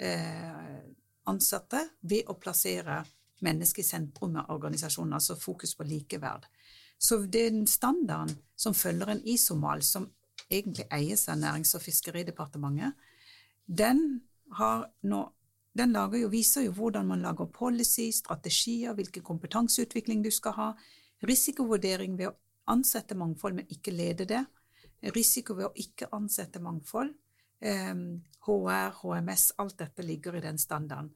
eh, 0.00 0.80
ansatte 1.28 1.82
ved 2.00 2.28
å 2.28 2.38
plassere 2.40 3.02
mennesket 3.42 3.84
i 3.84 3.88
sentrum 3.88 4.38
av 4.40 4.50
organisasjonen, 4.54 5.16
altså 5.18 5.36
fokus 5.36 5.74
på 5.76 5.86
likeverd. 5.88 6.46
Så 6.98 7.18
den 7.26 7.66
standarden 7.66 8.36
som 8.56 8.74
følger 8.74 9.10
en 9.10 9.24
ISO-mal, 9.26 9.82
som 9.82 10.06
egentlig 10.48 10.86
eies 10.94 11.26
av 11.28 11.40
Nærings- 11.40 11.74
og 11.74 11.82
fiskeridepartementet, 11.82 12.92
den 13.66 14.22
har 14.58 14.86
nå 15.02 15.22
den 15.72 15.96
jo, 15.96 16.28
viser 16.28 16.66
jo 16.66 16.72
hvordan 16.76 17.06
man 17.08 17.22
lager 17.24 17.46
policy, 17.46 18.10
strategier, 18.12 18.92
hvilken 18.94 19.22
kompetanseutvikling 19.22 20.22
du 20.24 20.30
skal 20.30 20.52
ha, 20.58 20.72
risikovurdering 21.24 22.18
ved 22.18 22.28
å 22.28 22.36
ansette 22.72 23.16
mangfold, 23.16 23.56
men 23.56 23.70
ikke 23.72 23.94
lede 23.94 24.26
det, 24.28 24.44
risiko 25.14 25.56
ved 25.58 25.70
å 25.70 25.74
ikke 25.74 26.10
ansette 26.12 26.60
mangfold, 26.62 27.14
HR, 27.62 28.92
HMS, 28.98 29.52
alt 29.62 29.78
dette 29.78 30.02
ligger 30.02 30.36
i 30.36 30.42
den 30.42 30.58
standarden. 30.58 31.12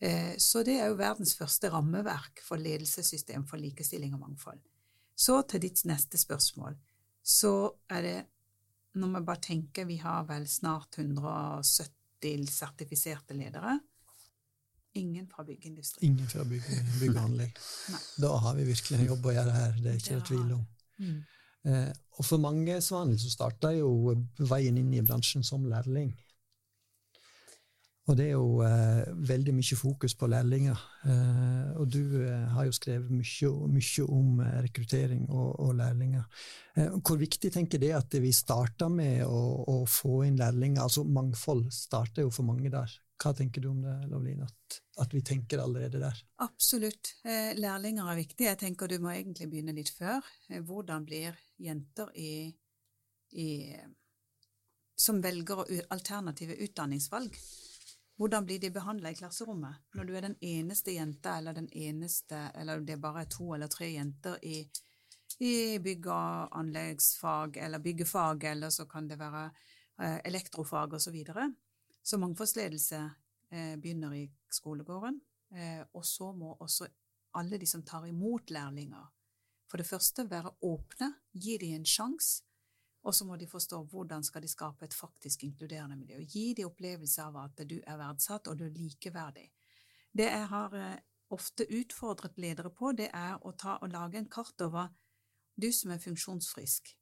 Eh, 0.00 0.36
så 0.38 0.62
det 0.64 0.78
er 0.80 0.88
jo 0.88 0.98
verdens 1.00 1.34
første 1.36 1.68
rammeverk 1.72 2.40
for 2.44 2.62
ledelsessystem 2.62 3.44
for 3.48 3.60
likestilling 3.60 4.14
og 4.16 4.22
mangfold. 4.22 4.60
Så 5.14 5.42
til 5.50 5.60
ditt 5.66 5.82
neste 5.84 6.18
spørsmål. 6.18 6.78
Så 7.20 7.52
er 7.92 8.02
det, 8.02 8.18
når 8.96 9.18
vi 9.18 9.26
bare 9.26 9.44
tenker, 9.44 9.84
vi 9.84 9.98
har 10.00 10.24
vel 10.30 10.46
snart 10.48 10.96
170 10.98 12.46
sertifiserte 12.48 13.36
ledere. 13.36 13.76
Ingen 14.98 15.28
fra 15.30 15.44
byggeindustrien. 15.46 16.12
Ingen 16.12 16.28
fra 16.28 16.44
bygg, 16.44 17.12
og 17.14 17.20
anlegg. 17.22 17.58
Da 18.18 18.32
har 18.44 18.56
vi 18.58 18.64
virkelig 18.72 18.98
en 18.98 19.06
jobb 19.12 19.28
å 19.30 19.34
gjøre 19.36 19.52
her, 19.54 19.76
det 19.78 19.92
er 19.92 20.00
ikke 20.00 20.16
noe 20.16 20.26
tvil 20.26 20.48
om. 20.56 20.64
Mm. 21.00 21.20
Eh, 21.70 21.92
og 22.18 22.26
for 22.26 22.42
mange 22.42 22.80
svaner 22.82 23.20
så 23.20 23.30
starta 23.30 23.70
jo 23.76 24.16
veien 24.50 24.80
inn 24.80 24.90
i 24.96 25.04
bransjen 25.04 25.46
som 25.46 25.68
lærling. 25.68 26.10
Og 28.10 28.16
det 28.18 28.24
er 28.26 28.32
jo 28.32 28.62
eh, 28.66 29.04
veldig 29.28 29.52
mye 29.54 29.76
fokus 29.78 30.16
på 30.18 30.26
lærlinger. 30.32 30.80
Eh, 31.06 31.68
og 31.78 31.92
du 31.94 32.16
eh, 32.24 32.48
har 32.56 32.66
jo 32.66 32.74
skrevet 32.74 33.12
mye, 33.14 33.50
mye 33.70 34.06
om 34.08 34.40
eh, 34.42 34.56
rekruttering 34.64 35.28
og, 35.28 35.52
og 35.62 35.76
lærlinger. 35.78 36.24
Eh, 36.74 36.96
hvor 36.98 37.20
viktig 37.20 37.52
tenker 37.54 37.78
det 37.78 37.92
at 37.94 38.16
vi 38.18 38.32
starter 38.34 38.90
med 38.90 39.22
å, 39.28 39.44
å 39.62 39.76
få 39.86 40.24
inn 40.26 40.40
lærlinger? 40.40 40.82
Altså 40.82 41.04
mangfold 41.06 41.68
starter 41.76 42.26
jo 42.26 42.34
for 42.34 42.48
mange 42.48 42.72
der. 42.72 42.96
Hva 43.20 43.34
tenker 43.36 43.60
du 43.60 43.68
om 43.68 43.80
det, 43.84 43.94
Lovlin, 44.08 44.40
At, 44.46 44.80
at 45.04 45.14
vi 45.14 45.20
tenker 45.20 45.60
allerede 45.60 46.00
der? 46.00 46.20
Absolutt. 46.40 47.14
Eh, 47.24 47.52
Lærlinger 47.58 48.08
er 48.08 48.16
viktig. 48.16 48.46
Jeg 48.46 48.58
tenker 48.62 48.88
du 48.88 48.96
må 49.02 49.12
egentlig 49.12 49.50
begynne 49.52 49.74
litt 49.76 49.92
før. 49.92 50.24
Eh, 50.48 50.62
Hvordan 50.64 51.04
blir 51.04 51.36
jenter 51.60 52.08
i, 52.16 52.48
i 53.36 53.48
som 54.96 55.20
velger 55.20 55.64
alternative 55.92 56.56
utdanningsvalg? 56.64 57.36
Hvordan 58.20 58.44
blir 58.44 58.60
de 58.60 58.70
behandla 58.72 59.12
i 59.12 59.16
klasserommet? 59.16 59.84
Når 59.96 60.04
du 60.08 60.16
er 60.16 60.24
den 60.26 60.36
eneste 60.44 60.92
jenta, 60.92 61.38
eller 61.38 61.56
den 61.56 61.68
eneste, 61.72 62.50
eller 62.54 62.80
det 62.84 62.98
bare 63.00 63.24
er 63.24 63.30
to 63.32 63.52
eller 63.56 63.68
tre 63.72 63.88
jenter 63.94 64.36
i, 64.44 64.58
i 65.40 65.78
bygg- 65.80 66.08
og 66.12 66.56
anleggsfag, 66.60 67.56
eller 67.64 67.84
byggefag, 67.84 68.44
eller 68.52 68.72
så 68.72 68.84
kan 68.88 69.08
det 69.08 69.16
være 69.20 69.46
eh, 70.00 70.18
elektrofag 70.28 70.96
osv. 71.00 71.16
Så, 72.02 72.18
mangfoldsledelse 72.18 73.00
eh, 73.50 73.76
begynner 73.76 74.14
i 74.16 74.24
skolegården. 74.50 75.20
Eh, 75.54 75.82
og 75.92 76.04
så 76.06 76.32
må 76.32 76.56
også 76.60 76.88
alle 77.34 77.58
de 77.58 77.66
som 77.66 77.82
tar 77.86 78.06
imot 78.06 78.50
lærlinger, 78.50 79.10
for 79.70 79.78
det 79.78 79.86
første 79.86 80.24
være 80.30 80.50
åpne, 80.66 81.12
gi 81.32 81.56
dem 81.58 81.76
en 81.78 81.86
sjanse, 81.86 82.42
og 83.06 83.14
så 83.14 83.24
må 83.24 83.36
de 83.36 83.46
forstå 83.48 83.78
hvordan 83.92 84.24
skal 84.26 84.42
de 84.42 84.48
skape 84.50 84.84
et 84.84 84.94
faktisk 84.94 85.44
inkluderende 85.44 85.96
miljø. 85.96 86.18
Gi 86.20 86.54
dem 86.54 86.68
opplevelse 86.68 87.22
av 87.22 87.38
at 87.44 87.62
du 87.70 87.78
er 87.80 87.96
verdsatt 87.96 88.50
og 88.50 88.58
du 88.58 88.66
er 88.66 88.74
likeverdig. 88.74 89.46
Det 90.12 90.26
jeg 90.26 90.48
har 90.50 90.74
eh, 90.76 90.98
ofte 91.30 91.66
utfordret 91.70 92.38
ledere 92.38 92.72
på, 92.74 92.92
det 92.92 93.08
er 93.14 93.38
å 93.46 93.54
ta 93.56 93.78
og 93.80 93.92
lage 93.94 94.18
en 94.18 94.28
kart 94.28 94.66
over 94.66 94.90
du 95.60 95.70
som 95.72 95.94
er 95.94 96.02
funksjonsfrisk. 96.02 96.92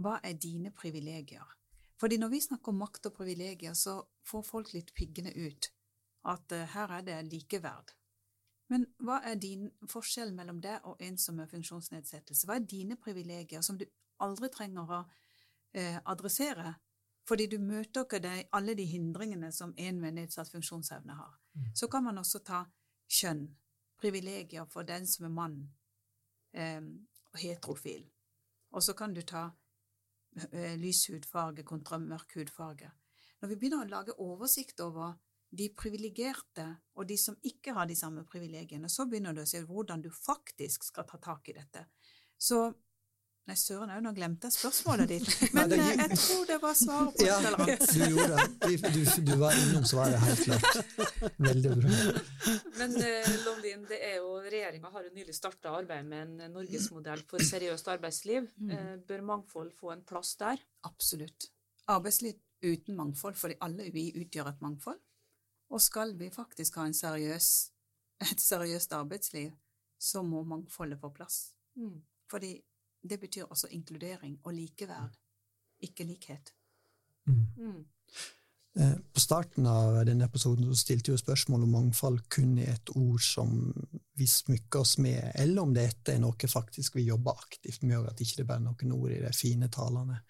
Hva 0.00 0.18
er 0.24 0.38
dine 0.40 0.72
privilegier? 0.72 1.58
Fordi 2.02 2.16
når 2.18 2.32
vi 2.32 2.40
snakker 2.42 2.72
om 2.72 2.80
makt 2.82 3.06
og 3.06 3.12
privilegier, 3.14 3.74
så 3.78 4.00
får 4.26 4.42
folk 4.42 4.72
litt 4.74 4.88
piggene 4.94 5.30
ut. 5.38 5.68
At 6.26 6.50
eh, 6.50 6.66
her 6.74 6.90
er 6.98 7.04
det 7.06 7.18
likeverd. 7.30 7.92
Men 8.72 8.88
hva 9.04 9.20
er 9.28 9.38
din 9.38 9.68
forskjell 9.90 10.32
mellom 10.34 10.58
deg 10.64 10.82
og 10.88 10.98
en 11.04 11.18
som 11.20 11.38
har 11.38 11.50
funksjonsnedsettelse? 11.50 12.48
Hva 12.48 12.56
er 12.58 12.66
dine 12.66 12.96
privilegier 12.98 13.62
som 13.62 13.78
du 13.78 13.84
aldri 14.24 14.50
trenger 14.50 14.90
å 14.96 15.00
eh, 15.78 16.00
adressere? 16.02 16.74
Fordi 17.28 17.46
du 17.46 17.60
møter 17.62 18.02
ikke 18.02 18.18
de, 18.18 18.34
alle 18.50 18.74
de 18.74 18.88
hindringene 18.90 19.52
som 19.54 19.70
en 19.78 20.02
med 20.02 20.18
nedsatt 20.18 20.50
funksjonsevne 20.50 21.14
har. 21.14 21.38
Mm. 21.54 21.70
Så 21.78 21.86
kan 21.92 22.02
man 22.08 22.18
også 22.18 22.42
ta 22.42 22.64
kjønn, 23.06 23.46
privilegier 24.02 24.66
for 24.66 24.82
den 24.82 25.06
som 25.06 25.28
er 25.28 25.36
mann 25.36 25.58
eh, 26.50 26.82
og 27.30 27.38
heterofil. 27.38 28.08
Og 28.74 28.82
så 28.82 28.96
kan 28.98 29.14
du 29.14 29.22
ta 29.22 29.52
lys 30.80 31.06
hudfarge 31.12 31.64
kontra 31.68 31.98
mørk 32.00 32.38
hudfarge. 32.38 32.90
Når 33.42 33.50
vi 33.50 33.58
begynner 33.58 33.84
å 33.84 33.90
lage 33.90 34.16
oversikt 34.22 34.80
over 34.84 35.16
de 35.52 35.66
privilegerte 35.76 36.64
og 36.96 37.08
de 37.10 37.18
som 37.20 37.36
ikke 37.44 37.74
har 37.76 37.88
de 37.88 37.96
samme 37.98 38.24
privilegiene, 38.28 38.88
så 38.88 39.04
begynner 39.08 39.36
du 39.36 39.42
å 39.42 39.48
se 39.48 39.60
hvordan 39.66 40.04
du 40.04 40.08
faktisk 40.14 40.86
skal 40.88 41.06
ta 41.08 41.20
tak 41.20 41.50
i 41.50 41.56
dette. 41.56 41.84
Så 42.38 42.64
Nei, 43.50 43.56
søren 43.58 43.90
òg, 43.90 44.02
nå 44.04 44.12
glemte 44.14 44.46
jeg 44.46 44.54
spørsmålet 44.54 45.08
ditt. 45.10 45.30
Men 45.56 45.70
det- 45.72 45.78
eh, 45.82 45.96
jeg 45.98 46.18
tror 46.20 46.44
det 46.46 46.58
var 46.62 46.76
svaret 46.78 47.16
på 47.18 47.24
Ja, 47.28 47.38
et 47.40 47.48
eller 47.48 47.64
annet. 47.64 47.82
du 47.90 48.04
gjorde 48.14 48.36
det. 48.36 48.92
Du, 48.94 49.00
du, 49.26 49.32
var 49.40 49.56
innom 49.58 49.86
svaret, 49.90 50.20
helt 50.22 50.44
klart. 50.46 51.32
Veldig 51.42 51.72
bra. 51.80 51.96
Men 52.78 52.94
eh, 53.02 53.32
Lovlin, 53.48 53.82
det 53.90 53.98
er 54.12 54.14
jo, 54.20 54.36
regjeringa 54.46 54.92
har 54.94 55.08
jo 55.08 55.12
nylig 55.18 55.34
starta 55.34 55.74
arbeidet 55.80 56.06
med 56.12 56.22
en 56.46 56.54
norgesmodell 56.54 57.24
for 57.32 57.42
seriøst 57.50 57.90
arbeidsliv. 57.96 58.46
Mm. 58.62 58.70
Eh, 58.78 58.94
bør 59.10 59.26
mangfold 59.32 59.74
få 59.80 59.90
en 59.96 60.06
plass 60.06 60.36
der? 60.38 60.62
Absolutt. 60.86 61.50
Arbeidsliv 61.90 62.38
uten 62.62 62.94
mangfold, 62.94 63.34
fordi 63.34 63.58
alle 63.66 63.90
vi 63.90 64.06
utgjør 64.22 64.52
et 64.54 64.62
mangfold. 64.62 65.02
Og 65.74 65.82
skal 65.82 66.14
vi 66.20 66.30
faktisk 66.30 66.78
ha 66.78 66.86
en 66.86 66.94
seriøs, 66.94 67.50
et 68.22 68.38
seriøst 68.40 68.92
arbeidsliv, 68.94 69.50
så 69.98 70.22
må 70.22 70.44
mangfoldet 70.46 71.00
få 71.02 71.10
plass. 71.16 71.48
Mm. 71.74 71.96
Fordi 72.30 72.52
det 73.02 73.18
betyr 73.20 73.50
også 73.50 73.70
inkludering 73.74 74.38
og 74.44 74.54
likeverd, 74.54 75.16
ikke 75.82 76.06
likhet. 76.06 76.52
Mm. 77.26 77.46
Mm. 77.56 77.84
Eh, 78.80 78.94
På 79.12 79.20
starten 79.20 79.66
av 79.66 79.98
denne 80.06 80.24
episoden 80.24 80.64
så 80.70 80.78
stilte 80.80 81.12
jo 81.12 81.18
spørsmål 81.20 81.66
om 81.66 81.74
mangfold 81.76 82.22
kun 82.32 82.54
er 82.62 82.72
et 82.72 82.94
ord 82.96 83.20
som 83.24 83.52
vi 84.16 84.26
smykker 84.28 84.80
oss 84.80 84.96
med, 85.02 85.32
eller 85.34 85.62
om 85.62 85.74
dette 85.76 86.14
er 86.14 86.22
noe 86.22 86.48
faktisk 86.48 86.96
vi 86.96 87.08
jobber 87.10 87.36
aktivt 87.36 87.82
med, 87.82 87.98
og 87.98 88.10
at 88.12 88.24
ikke 88.24 88.40
det 88.40 88.48
bare 88.48 88.62
er 88.62 88.68
noen 88.70 88.96
ord 88.96 89.12
i 89.12 89.20
de 89.24 89.32
fine 89.36 89.68
talene. 89.72 90.22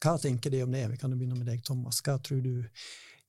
Hva 0.00 0.16
tenker 0.16 0.52
de 0.52 0.62
om 0.64 0.72
det? 0.72 0.86
Vi 0.94 0.98
kan 1.00 1.12
jo 1.12 1.18
begynne 1.20 1.36
med 1.36 1.50
deg, 1.50 1.60
Thomas. 1.64 2.00
Hva 2.00 2.16
tror 2.24 2.40
du? 2.40 2.54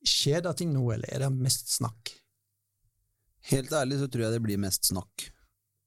Skjer 0.07 0.45
det 0.45 0.55
ting 0.61 0.71
nå, 0.73 0.85
eller 0.93 1.09
er 1.11 1.25
det 1.25 1.33
mest 1.35 1.73
snakk? 1.73 2.13
Helt 3.51 3.73
ærlig 3.75 3.97
så 3.99 4.07
tror 4.07 4.23
jeg 4.23 4.37
det 4.37 4.43
blir 4.45 4.61
mest 4.61 4.87
snakk. 4.87 5.25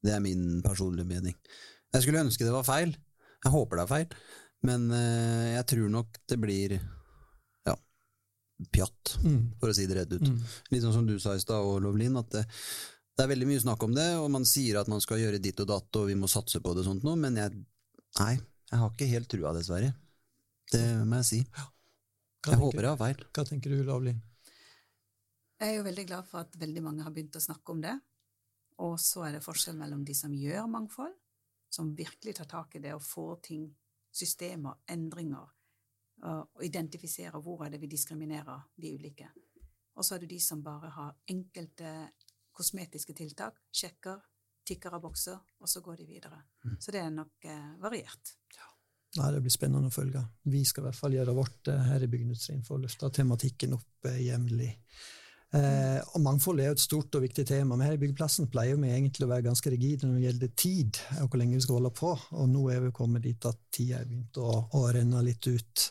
Det 0.04 0.12
er 0.12 0.20
min 0.20 0.60
personlige 0.62 1.08
mening. 1.08 1.36
Jeg 1.94 2.02
skulle 2.04 2.22
ønske 2.26 2.44
det 2.46 2.52
var 2.54 2.66
feil. 2.66 2.94
Jeg 3.44 3.52
håper 3.54 3.78
det 3.78 3.84
er 3.84 3.92
feil. 3.92 4.16
Men 4.64 4.88
uh, 4.90 5.46
jeg 5.54 5.66
tror 5.70 5.90
nok 5.92 6.18
det 6.30 6.38
blir 6.40 6.74
ja, 6.78 7.74
pjatt, 8.72 9.14
Mm. 9.24 9.52
for 9.60 9.68
å 9.70 9.74
si 9.76 9.84
det 9.86 9.96
rett 9.98 10.12
ut. 10.16 10.24
Mm. 10.26 10.38
Litt 10.72 10.82
sånn 10.84 10.96
som 10.96 11.06
du 11.08 11.14
sa 11.20 11.34
i 11.36 11.42
stad, 11.42 11.60
og 11.64 11.82
Lovlin, 11.84 12.16
at 12.20 12.30
det, 12.32 12.44
det 13.16 13.24
er 13.24 13.30
veldig 13.30 13.46
mye 13.50 13.62
snakk 13.62 13.82
om 13.86 13.94
det, 13.94 14.08
og 14.20 14.30
man 14.32 14.44
sier 14.48 14.80
at 14.80 14.88
man 14.90 15.00
skal 15.04 15.20
gjøre 15.22 15.40
ditt 15.44 15.60
og 15.62 15.68
datt, 15.70 15.96
og 16.00 16.08
vi 16.10 16.16
må 16.18 16.28
satse 16.30 16.60
på 16.64 16.72
det 16.74 16.82
og 16.84 16.88
sånt 16.90 17.04
noe, 17.06 17.16
men 17.20 17.36
jeg, 17.40 17.52
nei, 18.20 18.34
jeg 18.72 18.80
har 18.80 18.90
ikke 18.94 19.10
helt 19.12 19.28
trua, 19.30 19.52
dessverre. 19.56 19.92
Det 20.72 20.82
må 21.06 21.20
jeg 21.20 21.28
si. 21.28 21.40
Hva 21.44 21.64
Jeg 21.64 22.58
tenker- 22.58 22.62
håper 22.64 22.80
jeg 22.82 22.90
har 22.90 23.00
feil. 23.04 23.24
Hva 23.36 23.44
tenker 23.48 23.70
du, 23.76 23.82
Lovlin? 23.84 24.22
Jeg 25.60 25.68
er 25.70 25.76
jo 25.78 25.84
veldig 25.86 26.06
glad 26.08 26.26
for 26.28 26.40
at 26.42 26.56
veldig 26.60 26.82
mange 26.82 27.04
har 27.06 27.12
begynt 27.14 27.36
å 27.38 27.44
snakke 27.44 27.72
om 27.72 27.80
det. 27.84 27.94
Og 28.84 28.96
så 29.00 29.22
er 29.28 29.36
det 29.36 29.44
forskjell 29.44 29.76
mellom 29.78 30.02
de 30.04 30.16
som 30.18 30.32
gjør 30.34 30.66
mangfold, 30.68 31.12
som 31.74 31.94
virkelig 31.96 32.36
tar 32.38 32.48
tak 32.50 32.76
i 32.78 32.82
det 32.84 32.94
og 32.94 33.02
får 33.02 33.40
ting, 33.50 33.66
systemer, 34.14 34.78
endringer, 34.94 35.50
og 36.24 36.62
identifiserer 36.62 37.42
hvor 37.42 37.64
er 37.66 37.72
det 37.74 37.80
vi 37.82 37.90
diskriminerer 37.90 38.62
de 38.80 38.92
ulike. 38.94 39.26
Og 39.98 40.06
så 40.06 40.14
er 40.14 40.22
det 40.22 40.30
de 40.30 40.38
som 40.40 40.62
bare 40.62 40.92
har 40.94 41.10
enkelte 41.30 41.90
kosmetiske 42.54 43.16
tiltak, 43.18 43.58
sjekker, 43.74 44.22
tikker 44.66 44.94
av 44.96 45.02
bokser, 45.02 45.42
og 45.60 45.68
så 45.68 45.82
går 45.84 46.00
de 46.00 46.06
videre. 46.08 46.38
Så 46.78 46.94
det 46.94 47.02
er 47.02 47.10
nok 47.12 47.50
eh, 47.50 47.74
variert. 47.82 48.36
Nei, 49.14 49.30
Det 49.30 49.42
blir 49.44 49.54
spennende 49.54 49.90
å 49.90 49.94
følge. 49.94 50.22
Vi 50.50 50.64
skal 50.66 50.82
i 50.82 50.86
hvert 50.88 50.98
fall 50.98 51.14
gjøre 51.14 51.36
vårt 51.36 51.70
eh, 51.70 51.84
her 51.90 52.02
i 52.02 52.08
Byggendustrien 52.10 52.64
for 52.66 52.78
å 52.78 52.82
løfte 52.82 53.12
tematikken 53.14 53.76
opp 53.76 54.08
eh, 54.10 54.22
jevnlig. 54.26 54.72
Eh, 55.54 56.00
og 56.14 56.22
Mangfold 56.24 56.60
er 56.60 56.72
jo 56.72 56.74
et 56.74 56.82
stort 56.82 57.14
og 57.14 57.22
viktig 57.22 57.44
tema, 57.46 57.76
men 57.76 57.86
her 57.86 57.94
i 57.94 58.00
Byggeplassen 58.00 58.48
pleier 58.50 58.78
vi 58.80 58.90
egentlig 58.90 59.26
å 59.26 59.30
være 59.30 59.46
ganske 59.46 59.70
rigide 59.70 60.08
når 60.08 60.16
det 60.16 60.24
gjelder 60.26 60.54
tid, 60.58 61.02
og 61.22 61.28
hvor 61.28 61.40
lenge 61.42 61.58
vi 61.58 61.64
skal 61.66 61.78
holde 61.78 61.92
på. 61.94 62.14
Og 62.40 62.48
nå 62.50 62.64
er 62.74 62.82
vi 62.82 62.94
kommet 62.96 63.26
dit 63.26 63.50
at 63.50 63.60
tida 63.74 64.00
er 64.00 64.08
begynt 64.10 64.40
å, 64.42 64.56
å 64.74 64.86
renne 64.94 65.22
litt 65.26 65.46
ut. 65.46 65.90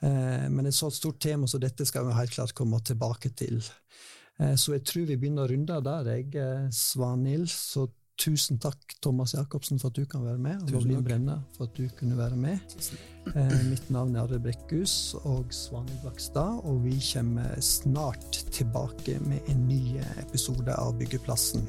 Eh, 0.00 0.46
men 0.52 0.68
et 0.68 0.76
så 0.76 0.90
stort 0.92 1.20
tema 1.22 1.48
så 1.50 1.60
dette 1.60 1.86
skal 1.88 2.08
vi 2.08 2.16
helt 2.16 2.32
klart 2.32 2.56
komme 2.56 2.80
tilbake 2.84 3.34
til. 3.36 3.60
Eh, 4.40 4.56
så 4.56 4.76
jeg 4.76 4.84
tror 4.88 5.06
vi 5.10 5.18
begynner 5.20 5.44
å 5.46 5.52
runde 5.52 5.80
der, 5.90 6.10
jeg, 6.16 6.32
eh, 6.40 6.66
Svanhild. 6.72 7.48
Så 7.52 7.88
tusen 8.16 8.58
takk, 8.62 8.96
Thomas 9.04 9.34
Jacobsen, 9.36 9.80
for 9.80 9.92
at 9.92 9.98
du 9.98 10.06
kan 10.08 10.24
være 10.24 10.40
med, 10.40 10.62
og 10.64 10.72
Lovlin. 10.74 11.04
Brenna 11.04 11.36
for 11.56 11.68
at 11.68 11.76
du 11.76 11.86
kunne 11.98 12.16
være 12.18 12.36
med. 12.40 12.76
Eh, 13.34 13.56
mitt 13.70 13.90
navn 13.92 14.16
er 14.16 14.24
Arve 14.24 14.38
Brekkhus 14.42 15.14
og 15.24 15.52
Svanhild 15.54 16.00
Blakstad, 16.04 16.62
og 16.64 16.84
vi 16.84 16.96
kommer 17.12 17.60
snart 17.60 18.40
tilbake 18.54 19.18
med 19.26 19.50
en 19.52 19.66
ny 19.68 19.98
episode 20.22 20.74
av 20.74 20.96
Byggeplassen. 21.00 21.66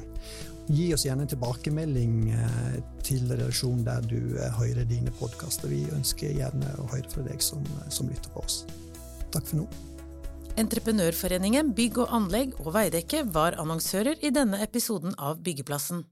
Gi 0.68 0.90
oss 0.92 1.06
gjerne 1.06 1.24
en 1.24 1.32
tilbakemelding 1.32 2.16
eh, 2.36 2.78
til 3.04 3.24
redaksjonen 3.30 3.84
der 3.86 4.04
du 4.04 4.18
eh, 4.36 4.52
hører 4.58 4.88
dine 4.88 5.12
podkaster. 5.20 5.70
Vi 5.72 5.86
ønsker 5.96 6.36
gjerne 6.36 6.74
å 6.80 6.88
høre 6.92 7.08
fra 7.12 7.24
deg 7.28 7.44
som, 7.44 7.64
som 7.92 8.10
lytter 8.10 8.32
på 8.34 8.44
oss. 8.44 8.62
Takk 9.32 9.48
for 9.48 9.62
nå. 9.62 9.68
Entreprenørforeningen 10.58 11.70
Bygg 11.76 12.00
og 12.02 12.14
anlegg 12.16 12.56
og 12.64 12.72
Veidekke 12.74 13.22
var 13.30 13.56
annonsører 13.62 14.18
i 14.26 14.32
denne 14.34 14.58
episoden 14.64 15.14
av 15.14 15.38
Byggeplassen. 15.44 16.02